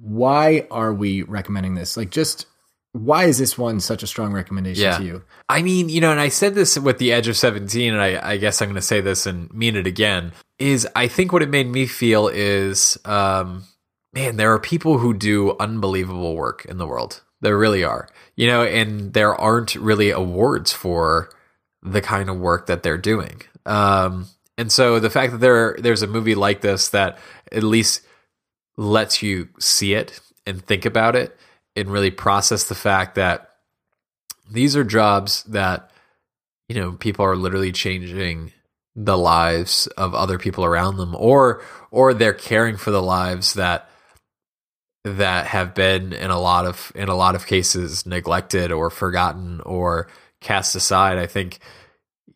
why 0.00 0.66
are 0.70 0.92
we 0.92 1.22
recommending 1.22 1.74
this? 1.74 1.96
Like, 1.96 2.10
just 2.10 2.46
why 2.92 3.24
is 3.26 3.38
this 3.38 3.56
one 3.56 3.78
such 3.78 4.02
a 4.02 4.06
strong 4.08 4.32
recommendation 4.32 4.82
Yeah. 4.82 4.98
to 4.98 5.04
you? 5.04 5.22
I 5.48 5.62
mean, 5.62 5.88
you 5.88 6.00
know, 6.00 6.10
and 6.10 6.18
I 6.20 6.28
said 6.28 6.54
this 6.56 6.76
with 6.78 6.98
the 6.98 7.12
Edge 7.12 7.28
of 7.28 7.36
17, 7.36 7.92
and 7.92 8.02
I, 8.02 8.32
I 8.32 8.36
guess 8.36 8.60
I'm 8.60 8.66
going 8.68 8.74
to 8.74 8.82
say 8.82 9.00
this 9.00 9.26
and 9.26 9.52
mean 9.54 9.76
it 9.76 9.86
again. 9.86 10.32
Is 10.58 10.88
I 10.96 11.06
think 11.06 11.32
what 11.32 11.42
it 11.42 11.50
made 11.50 11.68
me 11.68 11.86
feel 11.86 12.26
is, 12.28 12.98
um, 13.04 13.62
man, 14.12 14.36
there 14.36 14.52
are 14.52 14.58
people 14.58 14.98
who 14.98 15.14
do 15.14 15.56
unbelievable 15.58 16.34
work 16.34 16.64
in 16.64 16.78
the 16.78 16.86
world. 16.86 17.22
There 17.40 17.56
really 17.56 17.84
are, 17.84 18.08
you 18.36 18.46
know, 18.46 18.62
and 18.62 19.12
there 19.12 19.34
aren't 19.34 19.74
really 19.74 20.10
awards 20.10 20.72
for 20.72 21.30
the 21.82 22.02
kind 22.02 22.28
of 22.28 22.38
work 22.38 22.66
that 22.66 22.82
they're 22.82 22.98
doing. 22.98 23.42
Um, 23.64 24.26
and 24.58 24.70
so 24.70 25.00
the 25.00 25.10
fact 25.10 25.32
that 25.32 25.38
there 25.38 25.76
there's 25.78 26.02
a 26.02 26.06
movie 26.06 26.34
like 26.34 26.60
this 26.60 26.90
that 26.90 27.18
at 27.50 27.62
least 27.62 28.02
lets 28.76 29.22
you 29.22 29.48
see 29.58 29.94
it 29.94 30.20
and 30.46 30.64
think 30.64 30.84
about 30.84 31.16
it 31.16 31.36
and 31.76 31.90
really 31.90 32.10
process 32.10 32.64
the 32.64 32.74
fact 32.74 33.14
that 33.14 33.50
these 34.50 34.76
are 34.76 34.84
jobs 34.84 35.44
that 35.44 35.90
you 36.68 36.74
know 36.74 36.92
people 36.92 37.24
are 37.24 37.36
literally 37.36 37.72
changing 37.72 38.52
the 38.96 39.16
lives 39.16 39.86
of 39.96 40.14
other 40.14 40.38
people 40.38 40.64
around 40.64 40.96
them 40.96 41.14
or 41.16 41.62
or 41.90 42.12
they're 42.12 42.32
caring 42.32 42.76
for 42.76 42.90
the 42.90 43.02
lives 43.02 43.54
that 43.54 43.89
that 45.04 45.46
have 45.46 45.74
been 45.74 46.12
in 46.12 46.30
a 46.30 46.38
lot 46.38 46.66
of 46.66 46.92
in 46.94 47.08
a 47.08 47.14
lot 47.14 47.34
of 47.34 47.46
cases 47.46 48.04
neglected 48.04 48.70
or 48.70 48.90
forgotten 48.90 49.60
or 49.62 50.08
cast 50.40 50.74
aside 50.74 51.16
i 51.16 51.26
think 51.26 51.58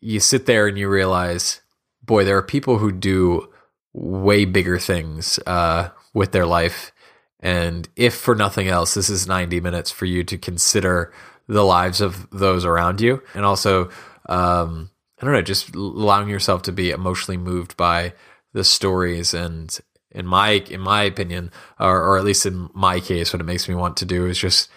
you 0.00 0.20
sit 0.20 0.46
there 0.46 0.66
and 0.66 0.78
you 0.78 0.88
realize 0.88 1.60
boy 2.02 2.24
there 2.24 2.36
are 2.36 2.42
people 2.42 2.78
who 2.78 2.92
do 2.92 3.48
way 3.94 4.44
bigger 4.44 4.78
things 4.78 5.38
uh, 5.46 5.88
with 6.12 6.32
their 6.32 6.46
life. 6.46 6.92
And 7.40 7.88
if 7.96 8.14
for 8.14 8.34
nothing 8.34 8.68
else 8.68 8.94
this 8.94 9.08
is 9.08 9.26
90 9.26 9.60
minutes 9.60 9.90
for 9.90 10.04
you 10.04 10.24
to 10.24 10.36
consider 10.36 11.12
the 11.46 11.62
lives 11.62 12.00
of 12.00 12.28
those 12.30 12.64
around 12.64 13.00
you. 13.00 13.22
And 13.34 13.44
also 13.44 13.90
um, 14.26 14.90
i 15.20 15.24
don't 15.24 15.34
know 15.34 15.42
just 15.42 15.74
allowing 15.74 16.28
yourself 16.28 16.62
to 16.62 16.72
be 16.72 16.90
emotionally 16.90 17.36
moved 17.36 17.76
by 17.76 18.14
the 18.52 18.64
stories 18.64 19.34
and 19.34 19.78
in 20.14 20.26
my 20.26 20.50
in 20.70 20.80
my 20.80 21.02
opinion 21.02 21.50
or, 21.78 22.02
or 22.02 22.18
at 22.18 22.24
least 22.24 22.46
in 22.46 22.68
my 22.74 23.00
case 23.00 23.32
what 23.32 23.40
it 23.40 23.44
makes 23.44 23.68
me 23.68 23.74
want 23.74 23.96
to 23.96 24.04
do 24.04 24.26
is 24.26 24.38
just 24.38 24.68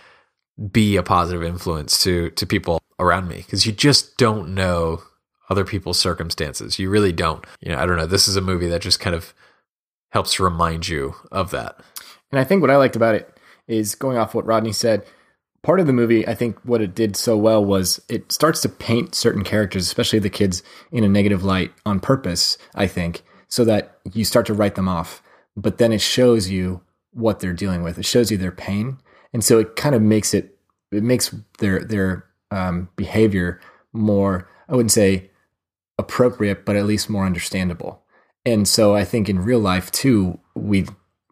be 0.71 0.95
a 0.97 1.03
positive 1.03 1.43
influence 1.43 2.01
to 2.03 2.29
to 2.31 2.45
people 2.45 2.79
around 2.99 3.27
me 3.27 3.37
because 3.37 3.65
you 3.65 3.71
just 3.71 4.17
don't 4.17 4.53
know 4.53 5.01
other 5.49 5.63
people's 5.63 5.99
circumstances 5.99 6.79
you 6.79 6.89
really 6.89 7.11
don't 7.11 7.45
you 7.61 7.71
know 7.71 7.77
i 7.77 7.85
don't 7.85 7.97
know 7.97 8.07
this 8.07 8.27
is 8.27 8.35
a 8.35 8.41
movie 8.41 8.67
that 8.67 8.81
just 8.81 8.99
kind 8.99 9.15
of 9.15 9.33
helps 10.11 10.39
remind 10.39 10.87
you 10.87 11.13
of 11.31 11.51
that 11.51 11.79
And 12.31 12.39
I 12.39 12.43
think 12.43 12.61
what 12.61 12.71
I 12.71 12.77
liked 12.77 12.95
about 12.95 13.15
it 13.15 13.39
is 13.67 13.95
going 13.95 14.17
off 14.17 14.33
what 14.33 14.45
Rodney 14.45 14.73
said. 14.73 15.05
Part 15.63 15.79
of 15.79 15.87
the 15.87 15.93
movie, 15.93 16.27
I 16.27 16.35
think 16.35 16.57
what 16.63 16.81
it 16.81 16.95
did 16.95 17.15
so 17.15 17.35
well 17.35 17.63
was 17.63 17.99
it 18.09 18.31
starts 18.31 18.61
to 18.61 18.69
paint 18.69 19.15
certain 19.15 19.43
characters, 19.43 19.85
especially 19.85 20.19
the 20.19 20.29
kids, 20.29 20.63
in 20.91 21.03
a 21.03 21.09
negative 21.09 21.43
light 21.43 21.73
on 21.85 21.99
purpose, 21.99 22.57
I 22.75 22.87
think, 22.87 23.23
so 23.47 23.65
that 23.65 23.97
you 24.13 24.23
start 24.23 24.45
to 24.47 24.53
write 24.53 24.75
them 24.75 24.87
off. 24.87 25.21
But 25.57 25.79
then 25.79 25.91
it 25.91 26.01
shows 26.01 26.49
you 26.49 26.81
what 27.11 27.39
they're 27.39 27.51
dealing 27.51 27.83
with. 27.83 27.97
It 27.97 28.05
shows 28.05 28.31
you 28.31 28.37
their 28.37 28.51
pain. 28.51 28.99
And 29.33 29.43
so 29.43 29.59
it 29.59 29.75
kind 29.75 29.95
of 29.95 30.01
makes 30.01 30.33
it 30.33 30.57
it 30.91 31.03
makes 31.03 31.35
their 31.59 31.83
their 31.83 32.25
um, 32.51 32.89
behavior 32.95 33.59
more 33.91 34.47
I 34.69 34.75
wouldn't 34.75 34.91
say 34.91 35.31
appropriate, 35.97 36.65
but 36.65 36.75
at 36.75 36.85
least 36.85 37.09
more 37.09 37.25
understandable. 37.25 38.03
And 38.45 38.67
so 38.67 38.95
I 38.95 39.03
think 39.03 39.27
in 39.27 39.43
real 39.43 39.59
life 39.59 39.91
too, 39.91 40.39
we 40.55 40.85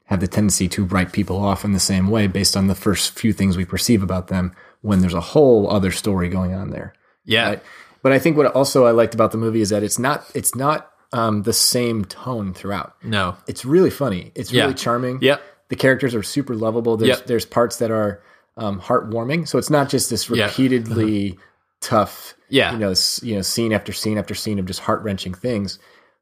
have 0.05 0.19
the 0.19 0.27
tendency 0.27 0.67
to 0.69 0.85
write 0.85 1.13
people 1.13 1.37
off 1.37 1.63
in 1.63 1.71
the 1.71 1.79
same 1.79 2.09
way 2.09 2.27
based 2.27 2.57
on 2.57 2.67
the 2.67 2.75
first 2.75 3.17
few 3.17 3.33
things 3.33 3.57
we 3.57 3.65
perceive 3.65 4.03
about 4.03 4.27
them 4.27 4.53
when 4.81 4.99
there's 4.99 5.13
a 5.13 5.21
whole 5.21 5.69
other 5.69 5.91
story 5.91 6.29
going 6.29 6.53
on 6.53 6.71
there. 6.71 6.93
yeah 7.23 7.49
Right? 7.49 7.63
But 8.01 8.11
I 8.11 8.19
think 8.19 8.37
what 8.37 8.45
also 8.53 8.85
I 8.85 8.91
liked 8.91 9.15
about 9.15 9.31
the 9.31 9.37
movie 9.37 9.61
is 9.61 9.69
that 9.69 9.81
it's 9.81 9.97
not 9.97 10.29
it's 10.35 10.55
not 10.55 10.91
um, 11.13 11.43
the 11.43 11.53
same 11.53 12.05
tone 12.05 12.53
throughout. 12.53 12.95
no 13.03 13.35
It's 13.47 13.63
really 13.65 13.89
funny. 13.89 14.31
It's 14.35 14.51
Yeah. 14.51 14.63
really 14.63 14.73
charming. 14.73 15.19
Yep. 15.21 15.41
The 15.69 15.75
characters 15.75 16.13
are 16.15 16.23
super 16.23 16.55
lovable. 16.55 16.97
There's 16.97 17.17
Yep. 17.19 17.27
there's 17.27 17.45
parts 17.45 17.77
that 17.77 17.91
are 17.91 18.21
um, 18.57 18.79
heartwarming. 18.79 19.47
So 19.47 19.57
it's 19.57 19.69
not 19.69 19.89
just 19.89 20.09
this 20.09 20.29
Yeah. 20.29 20.45
repeatedly 20.45 21.37
tough, 21.81 22.33
Yeah. 22.49 22.71
you 22.73 22.79
know, 22.79 22.93
you 23.21 23.35
know, 23.35 23.41
scene 23.41 23.73
after 23.73 23.91
scene 23.93 24.17
after 24.17 24.33
scene 24.33 24.59
of 24.59 24.65
just 24.65 24.79
heart 24.81 25.03
wrenching 25.03 25.33
things. 25.33 25.77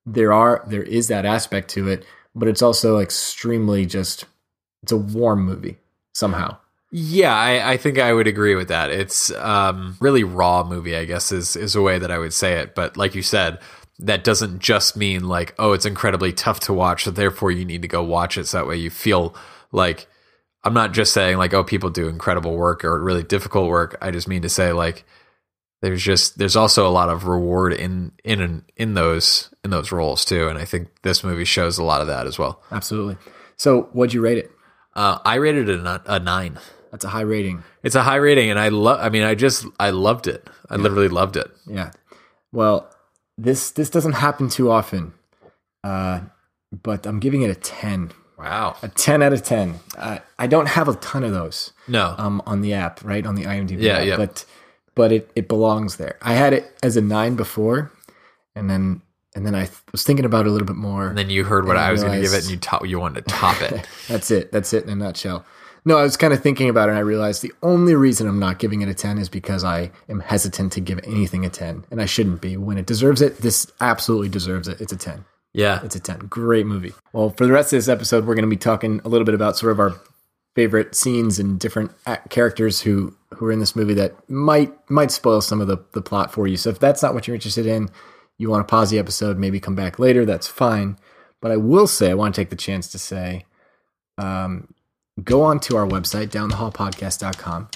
There 0.06 0.34
are 0.34 0.64
there 0.68 0.84
is 0.84 1.08
that 1.10 1.26
aspect 1.26 1.70
to 1.72 1.88
it, 1.88 2.06
but 2.36 2.48
it's 2.48 2.62
also 2.62 2.98
extremely 3.00 3.86
just 3.86 4.26
it's 4.82 4.92
a 4.92 4.98
warm 4.98 5.46
movie 5.46 5.78
somehow. 6.14 6.58
Yeah, 6.96 7.34
I, 7.36 7.72
I 7.74 7.78
think 7.78 7.98
I 7.98 8.14
would 8.14 8.28
agree 8.28 8.54
with 8.56 8.68
that. 8.68 8.92
It's 8.92 9.32
um, 9.38 9.96
really 10.00 10.24
raw 10.24 10.64
movie, 10.64 10.96
I 10.96 11.06
guess, 11.06 11.32
is 11.32 11.56
is 11.56 11.76
a 11.76 11.82
way 11.82 11.98
that 12.00 12.12
I 12.12 12.18
would 12.20 12.34
say 12.34 12.60
it. 12.60 12.76
But 12.76 12.98
like 12.98 13.16
you 13.16 13.24
said, 13.24 13.60
that 14.00 14.24
doesn't 14.24 14.60
just 14.60 14.98
mean 14.98 15.28
like, 15.28 15.54
oh, 15.60 15.74
it's 15.74 15.86
incredibly 15.86 16.34
tough 16.34 16.60
to 16.62 16.74
watch, 16.74 17.04
so 17.04 17.12
therefore 17.12 17.52
you 17.52 17.66
need 17.66 17.82
to 17.84 17.88
go 17.88 18.04
watch 18.04 18.38
it. 18.38 18.48
So 18.48 18.58
that 18.58 18.68
way 18.68 18.78
you 18.78 18.90
feel 18.90 19.36
like 19.72 20.08
I'm 20.64 20.74
not 20.74 20.94
just 20.94 21.14
saying 21.14 21.38
like, 21.38 21.54
oh, 21.54 21.64
people 21.64 21.90
do 21.90 22.08
incredible 22.08 22.56
work 22.56 22.84
or 22.84 23.02
really 23.02 23.24
difficult 23.24 23.70
work. 23.70 23.98
I 24.02 24.12
just 24.12 24.28
mean 24.28 24.42
to 24.44 24.50
say 24.50 24.72
like, 24.72 25.06
there's 25.82 26.02
just 26.02 26.38
there's 26.38 26.56
also 26.56 26.88
a 26.88 26.90
lot 26.90 27.10
of 27.10 27.28
reward 27.28 27.74
in 27.74 28.14
in 28.24 28.64
in 28.78 28.94
those 28.94 29.54
in 29.66 29.70
those 29.70 29.92
roles 29.92 30.24
too, 30.24 30.48
and 30.48 30.58
I 30.58 30.64
think 30.64 30.88
this 31.02 31.24
movie 31.24 31.44
shows 31.44 31.78
a 31.78 31.84
lot 31.84 32.00
of 32.00 32.08
that 32.08 32.26
as 32.26 32.40
well. 32.40 32.64
Absolutely. 32.72 33.18
So 33.58 33.90
what'd 33.92 34.14
you 34.14 34.22
rate 34.22 34.38
it? 34.38 34.52
Uh, 34.96 35.20
I 35.26 35.36
rated 35.36 35.70
it 35.70 35.80
a, 35.82 36.02
a 36.06 36.20
nine. 36.20 36.58
That's 36.92 37.04
a 37.04 37.10
high 37.10 37.22
rating. 37.22 37.64
It's 37.82 37.96
a 37.96 38.04
high 38.04 38.16
rating, 38.16 38.50
and 38.50 38.60
I 38.60 38.70
love. 38.70 39.00
I 39.02 39.10
mean, 39.10 39.24
I 39.24 39.36
just 39.36 39.66
I 39.80 39.90
loved 39.90 40.28
it. 40.28 40.48
I 40.70 40.78
literally 40.78 41.10
loved 41.10 41.36
it. 41.36 41.52
Yeah. 41.68 41.92
Well, 42.54 42.93
this 43.38 43.72
this 43.72 43.90
doesn't 43.90 44.14
happen 44.14 44.50
too 44.50 44.70
often, 44.72 45.14
uh, 45.84 46.22
but 46.72 47.06
I'm 47.06 47.20
giving 47.20 47.42
it 47.42 47.50
a 47.50 47.56
ten. 47.56 48.12
Wow. 48.38 48.76
A 48.82 48.88
ten 48.90 49.22
out 49.22 49.32
of 49.34 49.44
ten. 49.44 49.80
Uh, 49.98 50.20
I 50.38 50.48
don't 50.48 50.68
have 50.68 50.88
a 50.88 50.96
ton 50.96 51.24
of 51.24 51.32
those 51.32 51.72
No. 51.88 52.16
um, 52.18 52.42
on 52.46 52.62
the 52.62 52.74
app, 52.74 53.04
right 53.04 53.26
on 53.26 53.36
the 53.36 53.44
IMDb. 53.44 53.82
Yeah, 53.82 54.00
app, 54.00 54.06
yeah. 54.06 54.18
But 54.18 54.46
but 54.96 55.12
it 55.12 55.32
it 55.36 55.48
belongs 55.48 55.98
there. 55.98 56.18
I 56.22 56.34
had 56.34 56.54
it 56.54 56.66
as 56.84 56.98
a 56.98 57.02
nine 57.02 57.36
before, 57.36 57.92
and 58.56 58.70
then 58.70 59.02
and 59.36 59.46
then 59.46 59.56
I 59.56 59.66
th- 59.66 59.80
was 59.92 60.04
thinking 60.04 60.26
about 60.26 60.46
it 60.46 60.50
a 60.50 60.52
little 60.52 60.68
bit 60.68 60.76
more. 60.76 61.08
and 61.08 61.18
then 61.18 61.30
you 61.30 61.44
heard 61.44 61.66
what 61.66 61.78
and 61.78 61.86
I 61.86 61.92
was 61.92 62.04
going 62.04 62.16
to 62.16 62.22
give 62.22 62.34
it, 62.34 62.42
and 62.44 62.52
you 62.52 62.58
top, 62.58 62.86
you 62.86 63.00
wanted 63.00 63.26
to 63.26 63.32
top 63.34 63.60
it. 63.62 63.88
That's 64.08 64.30
it. 64.30 64.52
That's 64.52 64.74
it 64.74 64.84
in 64.84 64.90
a 64.92 64.96
nutshell. 64.96 65.46
No, 65.86 65.98
I 65.98 66.04
was 66.04 66.16
kind 66.16 66.34
of 66.34 66.42
thinking 66.42 66.70
about 66.70 66.88
it 66.88 66.94
and 66.94 66.98
I 66.98 67.02
realized 67.02 67.42
the 67.42 67.52
only 67.62 67.94
reason 67.96 68.28
I'm 68.28 68.40
not 68.40 68.60
giving 68.60 68.82
it 68.82 68.90
a 68.90 68.94
10 68.94 69.18
is 69.18 69.28
because 69.30 69.64
I 69.64 69.92
am 70.08 70.22
hesitant 70.22 70.72
to 70.74 70.80
give 70.82 71.00
anything 71.04 71.46
a 71.46 71.50
10 71.50 71.86
and 71.92 72.02
I 72.02 72.06
shouldn't 72.06 72.42
be. 72.42 72.56
When 72.56 72.78
it 72.78 72.86
deserves 72.86 73.22
it, 73.22 73.40
this 73.40 73.70
absolutely 73.82 74.30
deserves 74.30 74.68
it. 74.68 74.80
It's 74.80 74.94
a 74.94 74.98
10. 74.98 75.26
yeah. 75.54 75.82
It's 75.84 75.96
a 75.96 76.00
10. 76.00 76.20
Great 76.28 76.66
movie. 76.66 76.94
Well, 77.12 77.32
for 77.32 77.46
the 77.46 77.52
rest 77.52 77.74
of 77.74 77.78
this 77.78 77.90
episode, 77.90 78.26
we're 78.26 78.36
going 78.36 78.44
to 78.44 78.50
be 78.50 78.56
talking 78.56 79.02
a 79.04 79.10
little 79.10 79.26
bit 79.26 79.36
about 79.36 79.58
sort 79.58 79.74
of 79.74 79.80
our 79.80 79.94
favorite 80.56 80.96
scenes 80.96 81.40
and 81.40 81.60
different 81.60 81.92
characters 82.30 82.82
who 82.82 83.16
who 83.34 83.48
are 83.48 83.52
in 83.52 83.60
this 83.60 83.76
movie 83.76 83.96
that 83.96 84.30
might 84.30 84.72
might 84.90 85.10
spoil 85.12 85.42
some 85.42 85.60
of 85.60 85.68
the 85.68 85.78
the 85.94 86.02
plot 86.02 86.32
for 86.32 86.48
you. 86.48 86.58
So 86.58 86.70
if 86.70 86.80
that's 86.80 87.02
not 87.02 87.14
what 87.14 87.28
you're 87.28 87.36
interested 87.36 87.66
in, 87.66 87.90
you 88.38 88.50
want 88.50 88.66
to 88.66 88.72
pause 88.72 88.90
the 88.92 89.00
episode, 89.00 89.38
maybe 89.38 89.60
come 89.60 89.76
back 89.76 89.98
later, 90.00 90.26
that's 90.26 90.48
fine. 90.48 90.98
But 91.42 91.52
I 91.52 91.58
will 91.58 91.88
say 91.88 92.12
I 92.12 92.14
want 92.14 92.36
to 92.36 92.42
take 92.42 92.52
the 92.52 92.56
chance 92.56 92.88
to 92.92 93.00
say 93.00 93.46
um, 94.18 94.74
go 95.22 95.44
on 95.44 95.60
to 95.60 95.78
our 95.78 95.86
website 95.86 96.28
downthehallpodcast.com 96.30 97.68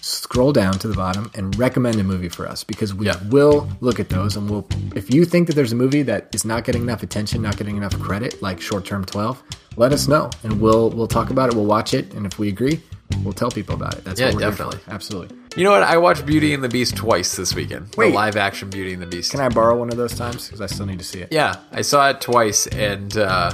scroll 0.00 0.52
down 0.52 0.74
to 0.74 0.86
the 0.86 0.94
bottom 0.94 1.30
and 1.34 1.56
recommend 1.58 1.98
a 1.98 2.04
movie 2.04 2.28
for 2.28 2.46
us 2.46 2.62
because 2.62 2.92
we 2.94 3.06
Yeah. 3.06 3.16
will 3.30 3.66
look 3.80 3.98
at 3.98 4.10
those 4.10 4.36
and 4.36 4.48
we'll 4.48 4.66
if 4.94 5.12
you 5.12 5.24
think 5.24 5.46
that 5.48 5.56
there's 5.56 5.72
a 5.72 5.76
movie 5.76 6.02
that 6.02 6.28
is 6.34 6.44
not 6.44 6.64
getting 6.64 6.82
enough 6.82 7.02
attention 7.02 7.42
not 7.42 7.56
getting 7.56 7.76
enough 7.76 7.98
credit 7.98 8.40
like 8.42 8.60
short 8.60 8.84
term 8.84 9.04
12 9.04 9.42
let 9.76 9.92
us 9.92 10.06
know 10.06 10.30
and 10.44 10.60
we'll 10.60 10.90
we'll 10.90 11.08
talk 11.08 11.30
about 11.30 11.48
it 11.48 11.56
we'll 11.56 11.64
watch 11.64 11.94
it 11.94 12.12
and 12.14 12.26
if 12.26 12.38
we 12.38 12.48
agree 12.48 12.80
we'll 13.24 13.32
tell 13.32 13.50
people 13.50 13.74
about 13.74 13.94
it 13.94 14.04
that's 14.04 14.20
Yeah, 14.20 14.26
what 14.26 14.34
we're 14.36 14.40
definitely. 14.50 14.78
absolutely 14.88 15.36
You 15.56 15.64
know 15.64 15.70
what? 15.72 15.82
I 15.84 15.96
watched 15.96 16.24
Beauty 16.26 16.52
and 16.54 16.62
the 16.62 16.68
Beast 16.68 16.96
twice 16.96 17.36
this 17.36 17.54
weekend. 17.54 17.94
Wait. 17.96 18.10
The 18.10 18.14
live 18.14 18.36
action 18.36 18.70
Beauty 18.70 18.92
and 18.92 19.00
the 19.02 19.06
Beast. 19.06 19.30
can 19.32 19.40
i 19.40 19.48
borrow 19.48 19.76
one 19.76 19.88
of 19.90 19.96
those 19.96 20.14
times 20.14 20.46
because 20.46 20.60
i 20.60 20.66
still 20.66 20.86
need 20.86 20.98
to 21.00 21.04
see 21.04 21.20
it 21.22 21.32
Yeah, 21.32 21.56
I 21.72 21.80
saw 21.82 22.10
it 22.10 22.20
twice, 22.20 22.66
and 22.68 23.16
uh, 23.16 23.52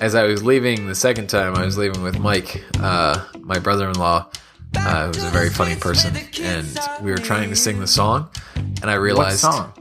as 0.00 0.14
I 0.14 0.24
was 0.24 0.42
leaving 0.42 0.86
the 0.86 0.94
second 0.94 1.28
time, 1.28 1.54
I 1.56 1.64
was 1.64 1.76
leaving 1.76 2.02
with 2.02 2.18
Mike, 2.18 2.64
uh, 2.80 3.24
my 3.40 3.58
brother-in-law, 3.58 4.30
uh, 4.76 5.06
who's 5.08 5.22
a 5.24 5.28
very 5.30 5.50
funny 5.50 5.76
person, 5.76 6.16
and 6.40 6.78
we 7.02 7.10
were 7.10 7.18
trying 7.18 7.50
to 7.50 7.56
sing 7.56 7.80
the 7.80 7.86
song, 7.86 8.30
and 8.56 8.84
I 8.84 8.94
what 8.94 9.00
realized 9.02 9.40
song 9.40 9.72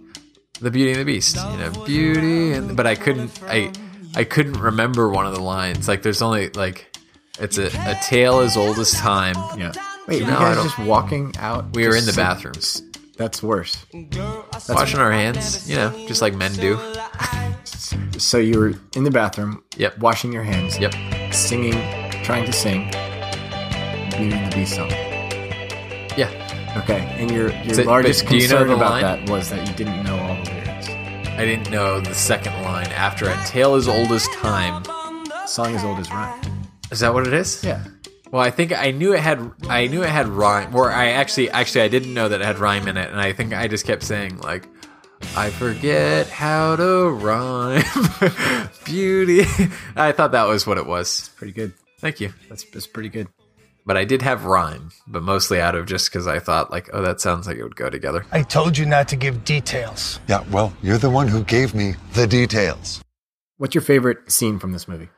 the 0.62 0.71
Beauty 0.71 0.91
and 0.91 0.99
the 0.99 1.05
Beast, 1.05 1.36
you 1.38 1.58
know, 1.58 1.71
Beauty 1.86 2.51
and 2.51 2.75
but 2.75 2.86
I 2.86 2.95
couldn't, 2.95 3.32
I, 3.43 3.71
I 4.15 4.25
couldn't 4.25 4.60
remember 4.60 5.08
one 5.10 5.25
of 5.25 5.34
the 5.34 5.41
lines. 5.41 5.88
Like, 5.88 6.01
there's 6.01 6.21
only 6.21 6.49
like, 6.49 6.97
it's 7.39 7.58
a, 7.58 7.67
a 7.67 7.97
tale 8.03 8.39
as 8.39 8.58
old 8.58 8.77
as 8.77 8.91
time. 8.91 9.36
yeah 9.58 9.71
wait 10.08 10.23
No, 10.23 10.27
you 10.27 10.34
I 10.36 10.39
guys 10.39 10.55
don't- 10.58 10.65
just 10.65 10.79
walking 10.79 11.34
out 11.38 11.73
We 11.73 11.88
were 11.88 11.95
in 11.95 12.03
the 12.05 12.12
sit- 12.12 12.17
bathrooms, 12.17 12.82
that's 13.15 13.41
worse 13.41 13.86
washing 14.67 14.99
our 14.99 15.12
hands, 15.12 15.69
you 15.69 15.75
know, 15.77 15.91
just 16.08 16.21
like 16.21 16.34
men 16.34 16.51
do. 16.53 16.77
so 18.17 18.37
you 18.37 18.59
were 18.59 18.73
in 18.95 19.03
the 19.03 19.11
bathroom 19.11 19.63
Yep. 19.77 19.99
washing 19.99 20.31
your 20.33 20.43
hands 20.43 20.77
Yep. 20.79 20.93
singing 21.33 21.73
trying 22.23 22.45
to 22.45 22.51
sing 22.53 22.89
beauty 24.11 24.33
and 24.33 24.51
the 24.51 24.55
beast 24.55 24.75
song 24.75 24.91
Yeah. 26.17 26.29
Okay, 26.77 26.99
and 27.17 27.31
your 27.31 27.49
your 27.63 27.73
So- 27.75 27.83
largest 27.83 28.25
but 28.25 28.33
you 28.33 28.47
know 28.47 28.57
concern 28.57 28.69
about 28.71 28.91
line? 28.91 29.01
that 29.03 29.29
was 29.29 29.49
that 29.49 29.65
you 29.67 29.73
didn't 29.73 30.03
know 30.03 30.17
all 30.19 30.35
the 30.43 30.51
lyrics. 30.51 30.87
I 31.37 31.45
didn't 31.45 31.71
know 31.71 31.99
the 32.01 32.13
second 32.13 32.53
line 32.63 32.87
after 32.87 33.27
a 33.29 33.37
tale 33.45 33.75
as 33.75 33.87
old 33.87 34.11
as 34.11 34.27
time. 34.41 34.83
Song 35.47 35.73
as 35.75 35.83
old 35.83 35.99
as 35.99 36.09
rhyme. 36.11 36.39
Is 36.91 36.99
that 36.99 37.13
what 37.13 37.25
it 37.25 37.33
is? 37.33 37.63
Yeah, 37.63 37.79
Well, 38.31 38.41
I 38.43 38.51
think 38.51 38.71
I 38.77 38.91
knew 38.91 39.13
it 39.13 39.21
had 39.21 39.39
I 39.69 39.87
knew 39.87 40.03
it 40.03 40.09
had 40.09 40.27
rhyme. 40.27 40.75
Or 40.75 40.91
I 40.91 41.09
actually 41.11 41.49
actually 41.49 41.81
I 41.81 41.87
didn't 41.87 42.13
know 42.13 42.27
that 42.29 42.41
it 42.41 42.45
had 42.45 42.59
rhyme 42.59 42.87
in 42.87 42.97
it, 42.97 43.09
and 43.09 43.19
I 43.19 43.31
think 43.33 43.53
I 43.53 43.67
just 43.67 43.85
kept 43.87 44.03
saying 44.03 44.37
like, 44.39 44.67
I 45.36 45.49
forget 45.49 46.27
how 46.27 46.75
to 46.75 47.10
rhyme. 47.10 47.84
Beauty. 48.86 49.41
I 49.95 50.12
thought 50.12 50.32
that 50.32 50.45
was 50.47 50.65
what 50.65 50.77
it 50.77 50.86
was. 50.86 51.29
pretty 51.36 51.53
good. 51.53 51.73
Thank 51.99 52.19
you. 52.19 52.34
That's 52.47 52.63
that's 52.65 52.88
pretty 52.88 53.10
good. 53.10 53.27
But 53.86 53.97
I 53.97 54.05
did 54.05 54.21
have 54.21 54.45
rhyme, 54.45 54.91
but 55.08 55.23
mostly 55.23 55.60
out 55.60 55.75
of 55.75 55.88
just 55.88 56.12
because 56.12 56.27
I 56.27 56.39
thought 56.39 56.71
like, 56.71 56.89
oh, 56.93 57.01
that 57.01 57.19
sounds 57.21 57.47
like 57.47 57.58
it 57.58 57.63
would 57.63 57.75
go 57.75 57.89
together. 57.89 58.25
I 58.32 58.43
told 58.43 58.77
you 58.77 58.86
not 58.86 59.08
to 59.10 59.15
give 59.15 59.43
details. 59.43 60.19
Yeah, 60.27 60.43
well, 60.51 60.73
you're 60.82 60.97
the 60.97 61.10
one 61.10 61.27
who 61.27 61.43
gave 61.43 61.73
me 61.73 61.95
the 62.13 62.27
details. 62.27 63.01
What's 63.58 63.73
your 63.75 63.82
favorite 63.82 64.32
scene 64.32 64.60
from 64.60 64.73
this 64.73 64.88
movie? 64.88 65.10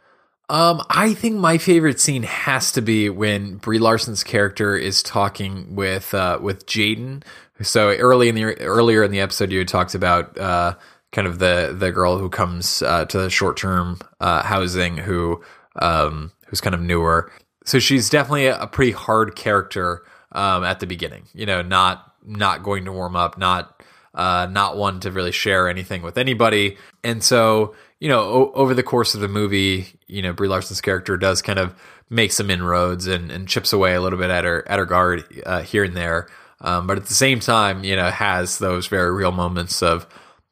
Um, 0.50 0.82
I 0.90 1.14
think 1.14 1.38
my 1.38 1.58
favorite 1.58 2.00
scene 2.00 2.24
has 2.24 2.72
to 2.74 2.82
be 2.82 3.10
when 3.10 3.58
Brie 3.58 3.80
Larson's 3.80 4.24
character 4.24 4.76
is 4.76 5.02
talking 5.04 5.76
with 5.76 6.14
uh, 6.14 6.40
with 6.42 6.66
Jayden. 6.66 7.24
So 7.64 7.90
early 7.90 8.30
in 8.30 8.36
the 8.36 8.58
earlier 8.60 9.04
in 9.04 9.12
the 9.12 9.20
episode, 9.20 9.52
you 9.52 9.60
had 9.60 9.68
talked 9.68 9.96
about 9.96 10.38
uh, 10.38 10.76
kind 11.12 11.28
of 11.28 11.40
the 11.40 11.76
the 11.78 11.92
girl 11.92 12.18
who 12.18 12.30
comes 12.30 12.82
uh, 12.82 13.06
to 13.06 13.20
the 13.20 13.30
short 13.30 13.58
term 13.58 14.00
uh, 14.20 14.44
housing 14.44 14.98
who 14.98 15.42
um, 15.78 16.32
who's 16.48 16.62
kind 16.62 16.76
of 16.76 16.82
newer. 16.82 17.32
So 17.64 17.80
she's 17.80 18.10
definitely 18.10 18.48
a, 18.48 18.62
a 18.62 18.68
pretty 18.68 18.92
hard 18.92 19.36
character 19.36 20.04
um, 20.32 20.64
at 20.64 20.80
the 20.80 20.88
beginning. 20.88 21.24
You 21.34 21.46
know, 21.46 21.62
not 21.62 22.14
not 22.26 22.64
going 22.64 22.86
to 22.86 22.92
warm 22.92 23.16
up, 23.16 23.38
not 23.38 23.82
uh, 24.14 24.48
not 24.50 24.78
one 24.78 25.00
to 25.02 25.12
really 25.12 25.32
share 25.32 25.70
anything 25.70 26.02
with 26.02 26.18
anybody. 26.18 26.78
And 27.04 27.24
so, 27.24 27.76
you 28.00 28.10
know, 28.10 28.20
o- 28.20 28.52
over 28.54 28.74
the 28.74 28.84
course 28.84 29.16
of 29.16 29.22
the 29.22 29.28
movie, 29.28 29.88
you 30.08 30.22
know, 30.22 30.34
Brie 30.34 30.48
Larson's 30.48 30.82
character 30.82 31.18
does 31.18 31.42
kind 31.42 31.60
of 31.60 31.76
make 32.10 32.32
some 32.32 32.50
inroads 32.50 33.08
and, 33.08 33.32
and 33.32 33.48
chips 33.48 33.72
away 33.72 33.94
a 33.94 34.02
little 34.02 34.20
bit 34.20 34.30
at 34.30 34.44
her 34.44 34.68
at 34.68 34.80
her 34.80 34.86
guard 34.86 35.24
uh, 35.46 35.62
here 35.62 35.84
and 35.84 35.96
there. 35.96 36.28
Um, 36.62 36.88
but 36.88 36.98
at 36.98 37.06
the 37.06 37.14
same 37.16 37.40
time, 37.40 37.84
you 37.84 37.96
know, 37.96 38.10
has 38.10 38.60
those 38.60 38.88
very 38.88 39.12
real 39.12 39.32
moments 39.32 39.82
of, 39.82 40.06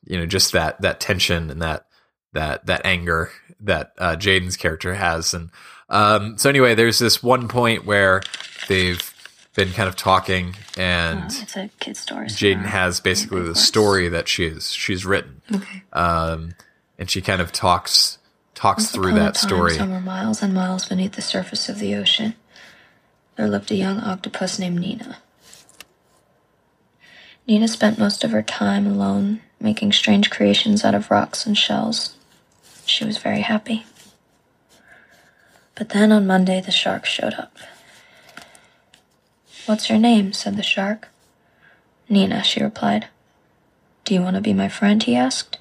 you 0.05 0.17
know, 0.17 0.25
just 0.25 0.53
that 0.53 0.81
that 0.81 0.99
tension 0.99 1.49
and 1.49 1.61
that 1.61 1.85
that 2.33 2.65
that 2.65 2.81
anger 2.85 3.31
that 3.61 3.93
uh, 3.97 4.15
Jayden's 4.15 4.57
character 4.57 4.93
has. 4.95 5.33
And 5.33 5.51
um, 5.89 6.37
so 6.37 6.49
anyway, 6.49 6.75
there's 6.75 6.99
this 6.99 7.21
one 7.21 7.47
point 7.47 7.85
where 7.85 8.21
they've 8.67 9.01
been 9.55 9.71
kind 9.71 9.89
of 9.89 9.95
talking 9.95 10.55
and 10.77 11.25
It's 11.25 11.55
a 11.55 11.93
story. 11.93 12.27
Jayden 12.27 12.65
has 12.65 12.99
basically 12.99 13.41
the 13.41 13.55
story 13.55 14.07
that 14.09 14.27
she's 14.27 14.71
she's 14.71 15.05
written, 15.05 15.41
Okay. 15.53 15.83
um, 15.93 16.53
and 16.97 17.09
she 17.09 17.21
kind 17.21 17.41
of 17.41 17.51
talks 17.51 18.17
talks 18.55 18.83
Once 18.83 18.91
through 18.91 19.13
that 19.13 19.37
story. 19.37 19.77
Miles 19.77 20.41
and 20.41 20.53
miles 20.53 20.87
beneath 20.87 21.13
the 21.13 21.21
surface 21.21 21.69
of 21.69 21.79
the 21.79 21.95
ocean, 21.95 22.35
there 23.35 23.47
lived 23.47 23.71
a 23.71 23.75
young 23.75 23.99
octopus 23.99 24.59
named 24.59 24.79
Nina. 24.79 25.17
Nina 27.49 27.67
spent 27.67 27.97
most 27.97 28.23
of 28.23 28.29
her 28.29 28.43
time 28.43 28.85
alone, 28.85 29.41
making 29.59 29.91
strange 29.91 30.29
creations 30.29 30.85
out 30.85 30.93
of 30.93 31.09
rocks 31.09 31.47
and 31.47 31.57
shells. 31.57 32.15
She 32.85 33.03
was 33.03 33.17
very 33.17 33.41
happy. 33.41 33.87
But 35.73 35.89
then 35.89 36.11
on 36.11 36.27
Monday, 36.27 36.61
the 36.61 36.69
shark 36.69 37.07
showed 37.07 37.33
up. 37.33 37.57
What's 39.65 39.89
your 39.89 39.97
name? 39.97 40.31
said 40.31 40.57
the 40.57 40.61
shark. 40.61 41.07
Nina, 42.07 42.43
she 42.43 42.61
replied. 42.61 43.07
Do 44.05 44.13
you 44.13 44.21
want 44.21 44.35
to 44.35 44.41
be 44.41 44.53
my 44.53 44.69
friend? 44.69 45.01
he 45.01 45.15
asked. 45.15 45.57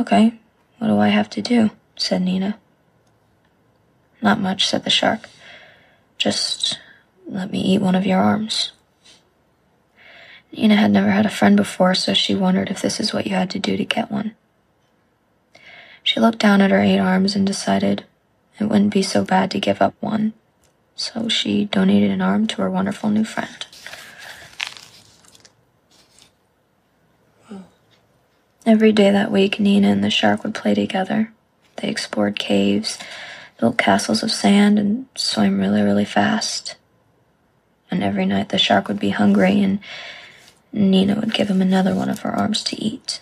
Okay, 0.00 0.32
what 0.78 0.88
do 0.88 0.98
I 0.98 1.08
have 1.08 1.28
to 1.28 1.42
do? 1.42 1.72
said 1.94 2.22
Nina. 2.22 2.58
Not 4.22 4.40
much, 4.40 4.66
said 4.66 4.84
the 4.84 4.88
shark. 4.88 5.28
Just 6.16 6.78
let 7.26 7.52
me 7.52 7.60
eat 7.60 7.82
one 7.82 7.94
of 7.94 8.06
your 8.06 8.20
arms. 8.20 8.72
Nina 10.52 10.76
had 10.76 10.90
never 10.90 11.10
had 11.10 11.26
a 11.26 11.30
friend 11.30 11.56
before, 11.56 11.94
so 11.94 12.14
she 12.14 12.34
wondered 12.34 12.70
if 12.70 12.82
this 12.82 12.98
is 13.00 13.12
what 13.12 13.26
you 13.26 13.34
had 13.34 13.50
to 13.50 13.58
do 13.58 13.76
to 13.76 13.84
get 13.84 14.10
one. 14.10 14.34
She 16.02 16.20
looked 16.20 16.38
down 16.38 16.60
at 16.60 16.70
her 16.70 16.80
eight 16.80 16.98
arms 16.98 17.36
and 17.36 17.46
decided 17.46 18.04
it 18.58 18.64
wouldn't 18.64 18.92
be 18.92 19.02
so 19.02 19.24
bad 19.24 19.50
to 19.52 19.60
give 19.60 19.82
up 19.82 19.94
one, 20.00 20.32
so 20.96 21.28
she 21.28 21.66
donated 21.66 22.10
an 22.10 22.22
arm 22.22 22.46
to 22.48 22.62
her 22.62 22.70
wonderful 22.70 23.10
new 23.10 23.24
friend. 23.24 23.66
Every 28.66 28.92
day 28.92 29.10
that 29.10 29.30
week, 29.30 29.58
Nina 29.60 29.88
and 29.88 30.04
the 30.04 30.10
shark 30.10 30.44
would 30.44 30.54
play 30.54 30.74
together. 30.74 31.32
They 31.76 31.88
explored 31.88 32.38
caves, 32.38 32.98
built 33.58 33.78
castles 33.78 34.22
of 34.22 34.30
sand, 34.30 34.78
and 34.78 35.06
swam 35.14 35.58
really, 35.58 35.80
really 35.80 36.04
fast. 36.04 36.76
And 37.90 38.02
every 38.02 38.26
night 38.26 38.50
the 38.50 38.58
shark 38.58 38.88
would 38.88 38.98
be 38.98 39.10
hungry, 39.10 39.62
and 39.62 39.78
Nina 40.72 41.14
would 41.14 41.32
give 41.34 41.48
him 41.48 41.62
another 41.62 41.94
one 41.94 42.08
of 42.08 42.20
her 42.20 42.30
arms 42.30 42.62
to 42.64 42.76
eat. 42.76 43.20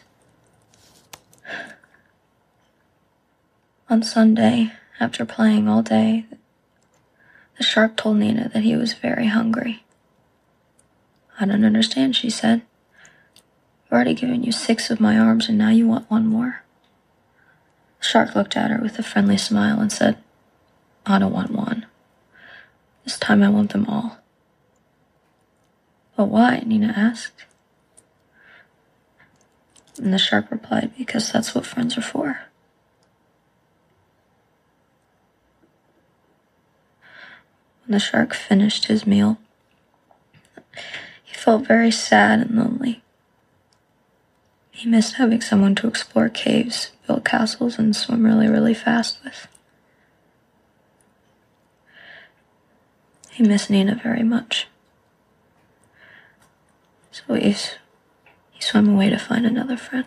On 3.89 4.03
Sunday, 4.03 4.73
after 4.99 5.25
playing 5.25 5.69
all 5.69 5.83
day, 5.83 6.27
the 7.57 7.63
shark 7.63 7.97
told 7.97 8.17
Nina 8.19 8.51
that 8.53 8.65
he 8.65 8.77
was 8.77 8.95
very 8.95 9.29
hungry. 9.29 9.85
I 11.39 11.47
don't 11.47 11.65
understand, 11.65 12.17
she 12.17 12.31
said. 12.31 12.63
I've 13.87 13.93
already 13.93 14.15
given 14.15 14.43
you 14.43 14.53
six 14.53 14.91
of 14.91 15.01
my 15.01 15.19
arms 15.19 15.49
and 15.49 15.57
now 15.57 15.71
you 15.71 15.87
want 15.87 16.11
one 16.11 16.27
more. 16.27 16.63
The 18.01 18.07
shark 18.07 18.35
looked 18.35 18.57
at 18.57 18.71
her 18.71 18.81
with 18.83 18.99
a 18.99 19.03
friendly 19.03 19.37
smile 19.37 19.81
and 19.81 19.93
said, 19.93 20.19
I 21.07 21.19
don't 21.21 21.33
want 21.33 21.53
one. 21.53 21.87
This 23.05 23.19
time 23.19 23.43
I 23.43 23.49
want 23.49 23.73
them 23.73 23.87
all. 23.87 24.19
But 26.17 26.27
why? 26.27 26.63
Nina 26.65 26.93
asked. 26.97 27.45
And 29.99 30.13
the 30.13 30.19
shark 30.19 30.51
replied, 30.51 30.93
Because 30.97 31.31
that's 31.31 31.55
what 31.55 31.67
friends 31.67 31.97
are 31.97 32.03
for. 32.03 32.41
When 37.85 37.93
the 37.93 38.01
shark 38.01 38.35
finished 38.35 38.87
his 38.87 39.07
meal, 39.07 39.39
he 41.23 41.35
felt 41.35 41.67
very 41.67 41.91
sad 41.91 42.41
and 42.41 42.57
lonely. 42.57 43.03
He 44.71 44.89
missed 44.89 45.15
having 45.15 45.41
someone 45.41 45.75
to 45.77 45.87
explore 45.87 46.29
caves, 46.29 46.93
build 47.07 47.25
castles, 47.25 47.79
and 47.79 47.95
swim 47.95 48.25
really, 48.25 48.49
really 48.49 48.75
fast 48.75 49.19
with. 49.25 49.49
He 53.31 53.43
missed 53.43 53.71
Nina 53.71 53.95
very 54.03 54.23
much. 54.23 54.67
So 57.17 57.35
he's, 57.35 57.73
he 58.51 58.61
swam 58.61 58.89
away 58.89 59.11
to 59.11 59.19
find 59.19 59.47
another 59.47 59.77
friend. 59.77 60.07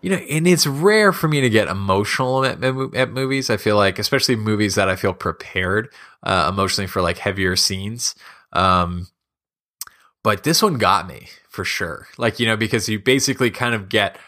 You 0.00 0.10
know, 0.10 0.16
and 0.16 0.48
it's 0.48 0.66
rare 0.66 1.12
for 1.12 1.28
me 1.28 1.42
to 1.42 1.50
get 1.50 1.68
emotional 1.68 2.44
at, 2.44 2.64
at 2.64 3.10
movies. 3.10 3.50
I 3.50 3.58
feel 3.58 3.76
like, 3.76 3.98
especially 3.98 4.34
movies 4.34 4.74
that 4.76 4.88
I 4.88 4.96
feel 4.96 5.12
prepared 5.12 5.92
uh, 6.22 6.50
emotionally 6.50 6.86
for 6.86 7.02
like 7.02 7.18
heavier 7.18 7.54
scenes. 7.54 8.14
Um, 8.52 9.08
but 10.22 10.42
this 10.42 10.62
one 10.62 10.78
got 10.78 11.06
me 11.06 11.28
for 11.50 11.64
sure. 11.64 12.08
Like, 12.16 12.40
you 12.40 12.46
know, 12.46 12.56
because 12.56 12.88
you 12.88 12.98
basically 12.98 13.50
kind 13.50 13.74
of 13.74 13.88
get 13.90 14.18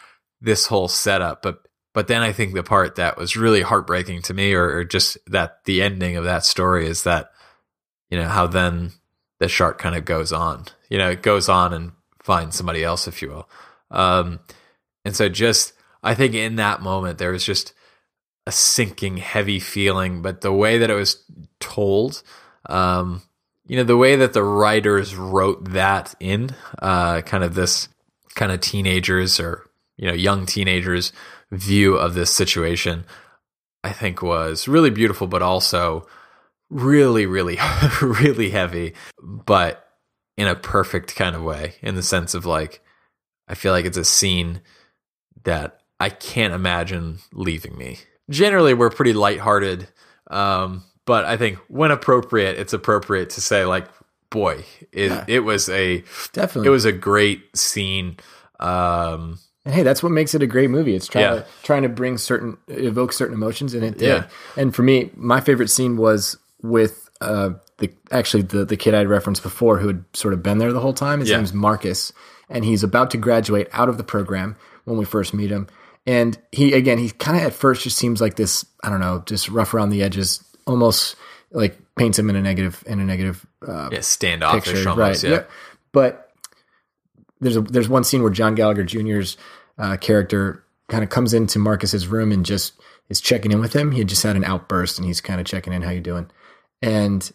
this 0.41 0.67
whole 0.67 0.89
setup, 0.89 1.41
but 1.43 1.63
but 1.95 2.07
then 2.07 2.23
I 2.23 2.33
think 2.33 2.55
the 2.55 2.63
part 2.63 2.97
that 2.97 3.19
was 3.19 3.37
really 3.37 3.61
heartbreaking 3.63 4.23
to 4.23 4.35
me, 4.35 4.55
or, 4.55 4.77
or 4.77 4.85
just 4.85 5.19
that 5.27 5.65
the 5.65 5.83
ending 5.83 6.17
of 6.17 6.25
that 6.25 6.45
story 6.45 6.87
is 6.87 7.03
that, 7.03 7.31
you 8.11 8.19
know, 8.19 8.29
how 8.29 8.47
then 8.47 8.93
the 9.39 9.49
shark 9.49 9.79
kind 9.79 9.95
of 9.95 10.05
goes 10.05 10.33
on. 10.33 10.65
You 10.93 10.99
know, 10.99 11.09
it 11.09 11.23
goes 11.23 11.49
on 11.49 11.73
and 11.73 11.93
finds 12.23 12.55
somebody 12.55 12.85
else, 12.85 13.09
if 13.09 13.23
you 13.23 13.31
will. 13.31 13.49
Um, 13.91 14.41
and 15.07 15.17
so 15.17 15.31
just 15.31 15.73
I 16.03 16.15
think 16.15 16.35
in 16.35 16.57
that 16.57 16.83
moment 16.83 17.17
there 17.17 17.33
was 17.33 17.47
just 17.47 17.73
a 18.47 18.53
sinking, 18.53 19.17
heavy 19.17 19.59
feeling, 19.59 20.21
but 20.21 20.43
the 20.43 20.53
way 20.53 20.77
that 20.77 20.91
it 20.91 20.95
was 20.95 21.25
told, 21.61 22.23
um, 22.69 23.23
you 23.67 23.77
know, 23.77 23.85
the 23.85 23.97
way 23.97 24.17
that 24.17 24.35
the 24.35 24.43
writers 24.43 25.17
wrote 25.17 25.71
that 25.71 26.15
in, 26.21 26.51
uh, 26.83 27.23
kind 27.23 27.43
of 27.43 27.55
this 27.55 27.89
kind 28.35 28.53
of 28.53 28.61
teenagers 28.61 29.41
or 29.41 29.67
you 29.97 30.07
know 30.07 30.13
young 30.13 30.45
teenagers 30.45 31.11
view 31.51 31.95
of 31.95 32.13
this 32.13 32.31
situation, 32.31 33.07
I 33.83 33.93
think 33.93 34.21
was 34.21 34.69
really 34.69 34.91
beautiful, 34.91 35.27
but 35.27 35.41
also 35.41 36.07
really, 36.69 37.25
really, 37.25 37.57
really 38.03 38.51
heavy, 38.51 38.93
but 39.23 39.89
in 40.37 40.49
a 40.49 40.55
perfect 40.55 41.15
kind 41.17 41.37
of 41.37 41.43
way, 41.43 41.75
in 41.83 41.95
the 41.95 42.03
sense 42.03 42.35
of 42.35 42.47
like, 42.47 42.81
I 43.49 43.55
feel 43.55 43.73
like 43.73 43.85
it's 43.85 43.97
a 43.99 44.05
scene 44.05 44.61
that 45.45 45.81
I 46.01 46.09
can't 46.09 46.55
imagine 46.55 47.19
leaving 47.33 47.77
me. 47.77 47.99
Generally, 48.31 48.75
we're 48.75 48.91
pretty 48.91 49.13
lighthearted, 49.13 49.89
um, 50.31 50.85
but 51.05 51.25
I 51.25 51.37
think 51.37 51.59
when 51.69 51.91
appropriate, 51.91 52.59
it's 52.59 52.73
appropriate 52.73 53.31
to 53.31 53.41
say 53.41 53.65
like, 53.67 53.89
boy, 54.31 54.65
it, 54.93 55.11
Yeah. 55.11 55.25
it 55.29 55.41
was 55.41 55.69
a 55.69 56.03
Definitely. 56.33 56.69
it 56.69 56.71
was 56.71 56.85
a 56.87 56.93
great 56.93 57.55
scene. 57.57 58.17
Um, 58.61 59.39
And 59.65 59.75
hey, 59.75 59.83
that's 59.83 60.03
what 60.03 60.11
makes 60.13 60.35
it 60.35 60.43
a 60.43 60.47
great 60.47 60.71
movie. 60.71 60.95
It's 60.95 61.07
trying 61.07 61.25
Yeah. 61.25 61.41
to 61.41 61.47
trying 61.63 61.83
to 61.83 61.89
bring 61.89 62.17
certain 62.19 62.57
evoke 62.69 63.13
certain 63.13 63.35
emotions, 63.35 63.75
and 63.75 63.85
it 63.85 63.99
did. 63.99 64.07
Yeah. 64.09 64.25
And 64.57 64.75
for 64.75 64.83
me, 64.83 65.11
my 65.15 65.41
favorite 65.41 65.69
scene 65.69 65.97
was 65.97 66.37
with 66.63 67.11
uh, 67.21 67.51
the 67.83 67.93
actually 68.11 68.43
the 68.45 68.65
the 68.65 68.77
kid 68.77 68.95
I 68.95 68.99
had 68.99 69.09
referenced 69.09 69.43
before, 69.43 69.79
who 69.79 69.89
had 69.89 70.05
sort 70.15 70.33
of 70.33 70.43
been 70.43 70.59
there 70.59 70.73
the 70.73 70.81
whole 70.81 70.95
time. 70.95 71.21
His 71.21 71.29
Yeah. 71.29 71.37
name's 71.37 71.53
Marcus, 71.53 72.13
and 72.49 72.65
he's 72.65 72.83
about 72.83 73.11
to 73.11 73.19
graduate 73.19 73.69
out 73.73 73.89
of 73.91 73.99
the 73.99 74.05
program 74.05 74.57
when 74.85 74.97
we 74.97 75.05
first 75.05 75.35
meet 75.35 75.51
him. 75.51 75.67
And 76.07 76.39
he 76.51 76.73
again, 76.73 76.99
he 76.99 77.11
kind 77.11 77.37
of 77.37 77.43
at 77.43 77.53
first 77.53 77.83
just 77.83 77.99
seems 77.99 78.21
like 78.21 78.37
this. 78.37 78.65
I 78.83 78.89
don't 78.89 79.01
know, 79.01 79.23
just 79.27 79.49
rough 79.49 79.75
around 79.75 79.91
the 79.91 80.03
edges, 80.03 80.43
almost 80.67 81.17
like 81.51 81.79
paints 81.97 82.19
him 82.19 82.31
in 82.31 82.37
a 82.37 82.43
negative 82.43 82.83
in 82.87 82.99
a 83.01 83.05
negative 83.05 83.45
uh, 83.67 83.91
yeah, 83.93 84.01
standoffish 84.01 84.65
picture, 84.73 84.89
almost. 84.89 85.23
right? 85.25 85.31
Yeah. 85.33 85.43
But 85.93 86.31
there's 87.41 87.57
a 87.57 87.61
there's 87.61 87.89
one 87.89 88.05
scene 88.05 88.23
where 88.23 88.31
John 88.33 88.55
Gallagher 88.55 88.85
Jr.'s 88.85 89.37
uh, 89.79 89.97
character 89.99 90.65
kind 90.89 91.03
of 91.05 91.11
comes 91.11 91.35
into 91.35 91.59
Marcus's 91.59 92.07
room 92.07 92.33
and 92.33 92.45
just 92.47 92.75
is 93.09 93.21
checking 93.21 93.51
in 93.53 93.61
with 93.61 93.75
him. 93.75 93.93
He 93.93 93.99
had 93.99 94.09
just 94.09 94.23
had 94.23 94.37
an 94.37 94.45
outburst 94.45 94.99
and 94.99 95.07
he's 95.07 95.21
kind 95.21 95.41
of 95.41 95.47
checking 95.47 95.73
in, 95.73 95.83
how 95.83 95.91
you 95.91 96.01
doing? 96.01 96.31
And 96.81 97.31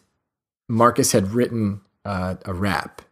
Marcus 0.68 1.12
had 1.12 1.32
written 1.32 1.80
uh, 2.04 2.36
a 2.44 2.52
rap 2.52 3.02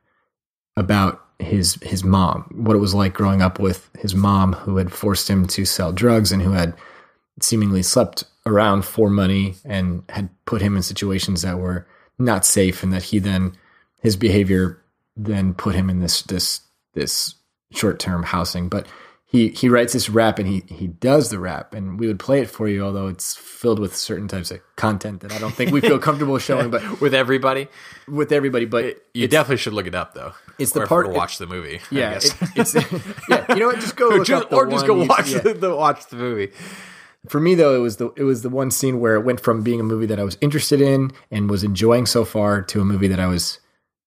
about 0.76 1.22
his 1.38 1.74
his 1.82 2.04
mom, 2.04 2.50
what 2.54 2.76
it 2.76 2.80
was 2.80 2.94
like 2.94 3.14
growing 3.14 3.42
up 3.42 3.58
with 3.58 3.90
his 3.98 4.14
mom, 4.14 4.52
who 4.52 4.76
had 4.76 4.92
forced 4.92 5.28
him 5.28 5.46
to 5.48 5.64
sell 5.64 5.92
drugs 5.92 6.32
and 6.32 6.42
who 6.42 6.52
had 6.52 6.74
seemingly 7.40 7.82
slept 7.82 8.24
around 8.46 8.84
for 8.84 9.10
money 9.10 9.56
and 9.64 10.02
had 10.08 10.30
put 10.46 10.62
him 10.62 10.76
in 10.76 10.82
situations 10.82 11.42
that 11.42 11.58
were 11.58 11.86
not 12.18 12.46
safe, 12.46 12.82
and 12.82 12.92
that 12.92 13.04
he 13.04 13.18
then 13.18 13.52
his 14.00 14.16
behavior 14.16 14.82
then 15.16 15.54
put 15.54 15.74
him 15.74 15.90
in 15.90 16.00
this 16.00 16.22
this 16.22 16.60
this 16.94 17.34
short 17.72 17.98
term 17.98 18.22
housing. 18.22 18.68
But 18.68 18.86
he 19.28 19.48
he 19.48 19.68
writes 19.68 19.92
this 19.92 20.08
rap 20.08 20.38
and 20.38 20.46
he 20.48 20.62
he 20.68 20.86
does 20.86 21.30
the 21.30 21.38
rap, 21.38 21.74
and 21.74 21.98
we 21.98 22.06
would 22.06 22.20
play 22.20 22.40
it 22.40 22.48
for 22.48 22.68
you, 22.68 22.84
although 22.84 23.08
it's 23.08 23.34
filled 23.34 23.78
with 23.80 23.94
certain 23.96 24.28
types 24.28 24.50
of 24.52 24.60
content 24.76 25.20
that 25.20 25.32
I 25.32 25.38
don't 25.38 25.52
think 25.52 25.72
we 25.72 25.80
feel 25.80 25.98
comfortable 25.98 26.38
showing, 26.38 26.70
but 26.70 27.00
With 27.00 27.12
everybody, 27.12 27.66
with 28.06 28.30
everybody. 28.32 28.66
But 28.66 29.04
you 29.14 29.26
definitely 29.26 29.56
should 29.56 29.72
look 29.72 29.86
it 29.88 29.94
up 29.96 30.14
though. 30.14 30.32
It's 30.58 30.72
the 30.72 30.82
Or 30.82 30.86
part- 30.86 31.10
watch 31.10 31.38
the 31.38 31.46
movie. 31.46 31.78
I 31.78 31.80
yeah, 31.90 32.12
guess. 32.14 32.24
it, 32.26 32.48
it's 32.56 32.74
yeah. 33.28 33.44
You 33.52 33.56
know 33.60 33.66
what? 33.66 33.80
Just 33.80 33.96
go 33.96 34.08
look 34.08 34.26
Just- 34.26 34.44
up 34.46 34.52
or 34.52 34.66
just 34.68 34.86
go 34.86 35.04
watch 35.04 35.30
yeah. 35.30 35.40
the, 35.40 35.54
the 35.54 35.74
watch 35.74 36.06
the 36.06 36.16
movie. 36.16 36.52
For 37.28 37.40
me 37.40 37.56
though, 37.56 37.74
it 37.74 37.80
was 37.80 37.96
the 37.96 38.10
it 38.16 38.22
was 38.22 38.42
the 38.42 38.48
one 38.48 38.70
scene 38.70 39.00
where 39.00 39.16
it 39.16 39.24
went 39.24 39.40
from 39.40 39.62
being 39.64 39.80
a 39.80 39.82
movie 39.82 40.06
that 40.06 40.20
I 40.20 40.24
was 40.24 40.38
interested 40.40 40.80
in 40.80 41.10
and 41.32 41.50
was 41.50 41.64
enjoying 41.64 42.06
so 42.06 42.24
far 42.24 42.62
to 42.62 42.80
a 42.80 42.84
movie 42.84 43.08
that 43.08 43.18
I 43.18 43.26
was 43.26 43.58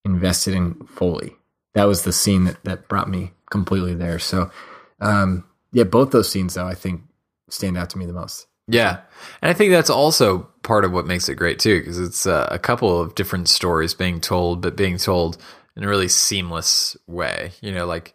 invested 0.06 0.54
in 0.54 0.76
fully. 0.88 1.36
That 1.74 1.84
was 1.84 2.04
the 2.04 2.14
scene 2.14 2.46
that 2.46 2.64
that 2.64 2.88
brought 2.88 3.10
me 3.10 3.34
completely 3.52 3.94
there. 3.94 4.20
So, 4.20 4.50
um, 5.02 5.46
yeah, 5.72 5.84
both 5.84 6.12
those 6.12 6.30
scenes 6.30 6.54
though 6.54 6.68
I 6.68 6.76
think 6.76 7.02
stand 7.50 7.78
out 7.78 7.90
to 7.92 7.98
me 7.98 8.06
the 8.06 8.14
most. 8.14 8.48
Yeah, 8.68 9.00
and 9.42 9.50
I 9.50 9.54
think 9.54 9.72
that's 9.72 9.90
also 9.90 10.50
part 10.62 10.86
of 10.86 10.92
what 10.92 11.08
makes 11.08 11.28
it 11.28 11.36
great 11.36 11.58
too, 11.60 11.80
because 11.80 12.00
it's 12.00 12.26
uh, 12.28 12.48
a 12.52 12.60
couple 12.60 13.00
of 13.02 13.16
different 13.16 13.50
stories 13.50 13.94
being 13.96 14.22
told, 14.22 14.62
but 14.62 14.76
being 14.76 14.98
told 14.98 15.38
in 15.76 15.84
a 15.84 15.88
really 15.88 16.08
seamless 16.08 16.96
way. 17.08 17.52
You 17.62 17.72
know, 17.72 17.86
like 17.86 18.14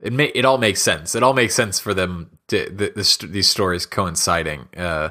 it 0.00 0.12
may 0.12 0.26
it 0.26 0.44
all 0.44 0.58
makes 0.58 0.80
sense. 0.80 1.14
It 1.14 1.22
all 1.22 1.34
makes 1.34 1.54
sense 1.54 1.78
for 1.80 1.92
them 1.92 2.38
to 2.48 2.64
the, 2.70 2.92
the, 2.94 3.26
these 3.26 3.48
stories 3.48 3.86
coinciding. 3.86 4.68
Uh, 4.76 5.10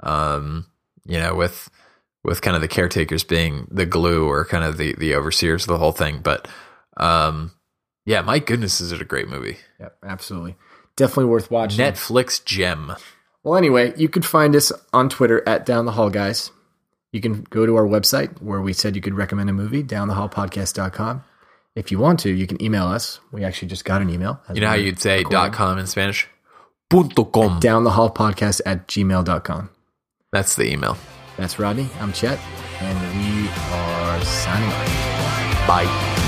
um, 0.00 0.66
you 1.04 1.18
know, 1.18 1.34
with 1.34 1.70
with 2.24 2.40
kind 2.40 2.56
of 2.56 2.62
the 2.62 2.68
caretakers 2.68 3.24
being 3.24 3.66
the 3.70 3.86
glue 3.86 4.28
or 4.28 4.44
kind 4.44 4.64
of 4.64 4.78
the 4.78 4.94
the 4.98 5.14
overseers 5.14 5.64
of 5.64 5.68
the 5.68 5.78
whole 5.78 5.92
thing. 5.92 6.20
But 6.20 6.48
um, 6.96 7.52
yeah, 8.08 8.22
my 8.22 8.38
goodness, 8.38 8.80
is 8.80 8.90
it 8.90 9.02
a 9.02 9.04
great 9.04 9.28
movie? 9.28 9.58
Yep, 9.78 9.98
absolutely, 10.02 10.56
definitely 10.96 11.26
worth 11.26 11.50
watching. 11.50 11.78
Netflix 11.84 12.42
gem. 12.42 12.94
Well, 13.44 13.56
anyway, 13.56 13.92
you 13.96 14.08
could 14.08 14.24
find 14.24 14.56
us 14.56 14.72
on 14.92 15.08
Twitter 15.10 15.46
at 15.46 15.66
Down 15.66 15.84
the 15.84 15.92
Hall 15.92 16.10
Guys. 16.10 16.50
You 17.12 17.20
can 17.20 17.42
go 17.50 17.66
to 17.66 17.76
our 17.76 17.86
website 17.86 18.40
where 18.42 18.60
we 18.60 18.72
said 18.72 18.96
you 18.96 19.02
could 19.02 19.14
recommend 19.14 19.48
a 19.48 19.52
movie, 19.52 19.82
downthehallpodcast.com. 19.82 21.24
If 21.74 21.92
you 21.92 21.98
want 21.98 22.20
to, 22.20 22.30
you 22.30 22.46
can 22.46 22.62
email 22.62 22.86
us. 22.86 23.20
We 23.30 23.44
actually 23.44 23.68
just 23.68 23.84
got 23.84 24.02
an 24.02 24.10
email. 24.10 24.40
You 24.52 24.60
know 24.62 24.68
how 24.68 24.74
you'd 24.74 24.98
say 24.98 25.22
dot 25.22 25.52
com 25.52 25.78
in 25.78 25.86
Spanish? 25.86 26.26
Punto 26.90 27.24
com. 27.24 27.60
Down 27.60 27.84
the 27.84 27.90
hall 27.90 28.10
podcast 28.10 28.62
at 28.66 28.88
gmail.com. 28.88 29.70
That's 30.32 30.56
the 30.56 30.64
email. 30.70 30.96
That's 31.36 31.58
Rodney. 31.58 31.88
I'm 32.00 32.12
Chet. 32.12 32.38
And 32.80 32.98
we 33.18 33.48
are 33.48 34.24
signing 34.24 34.68
off. 34.70 35.68
Bye. 35.68 36.27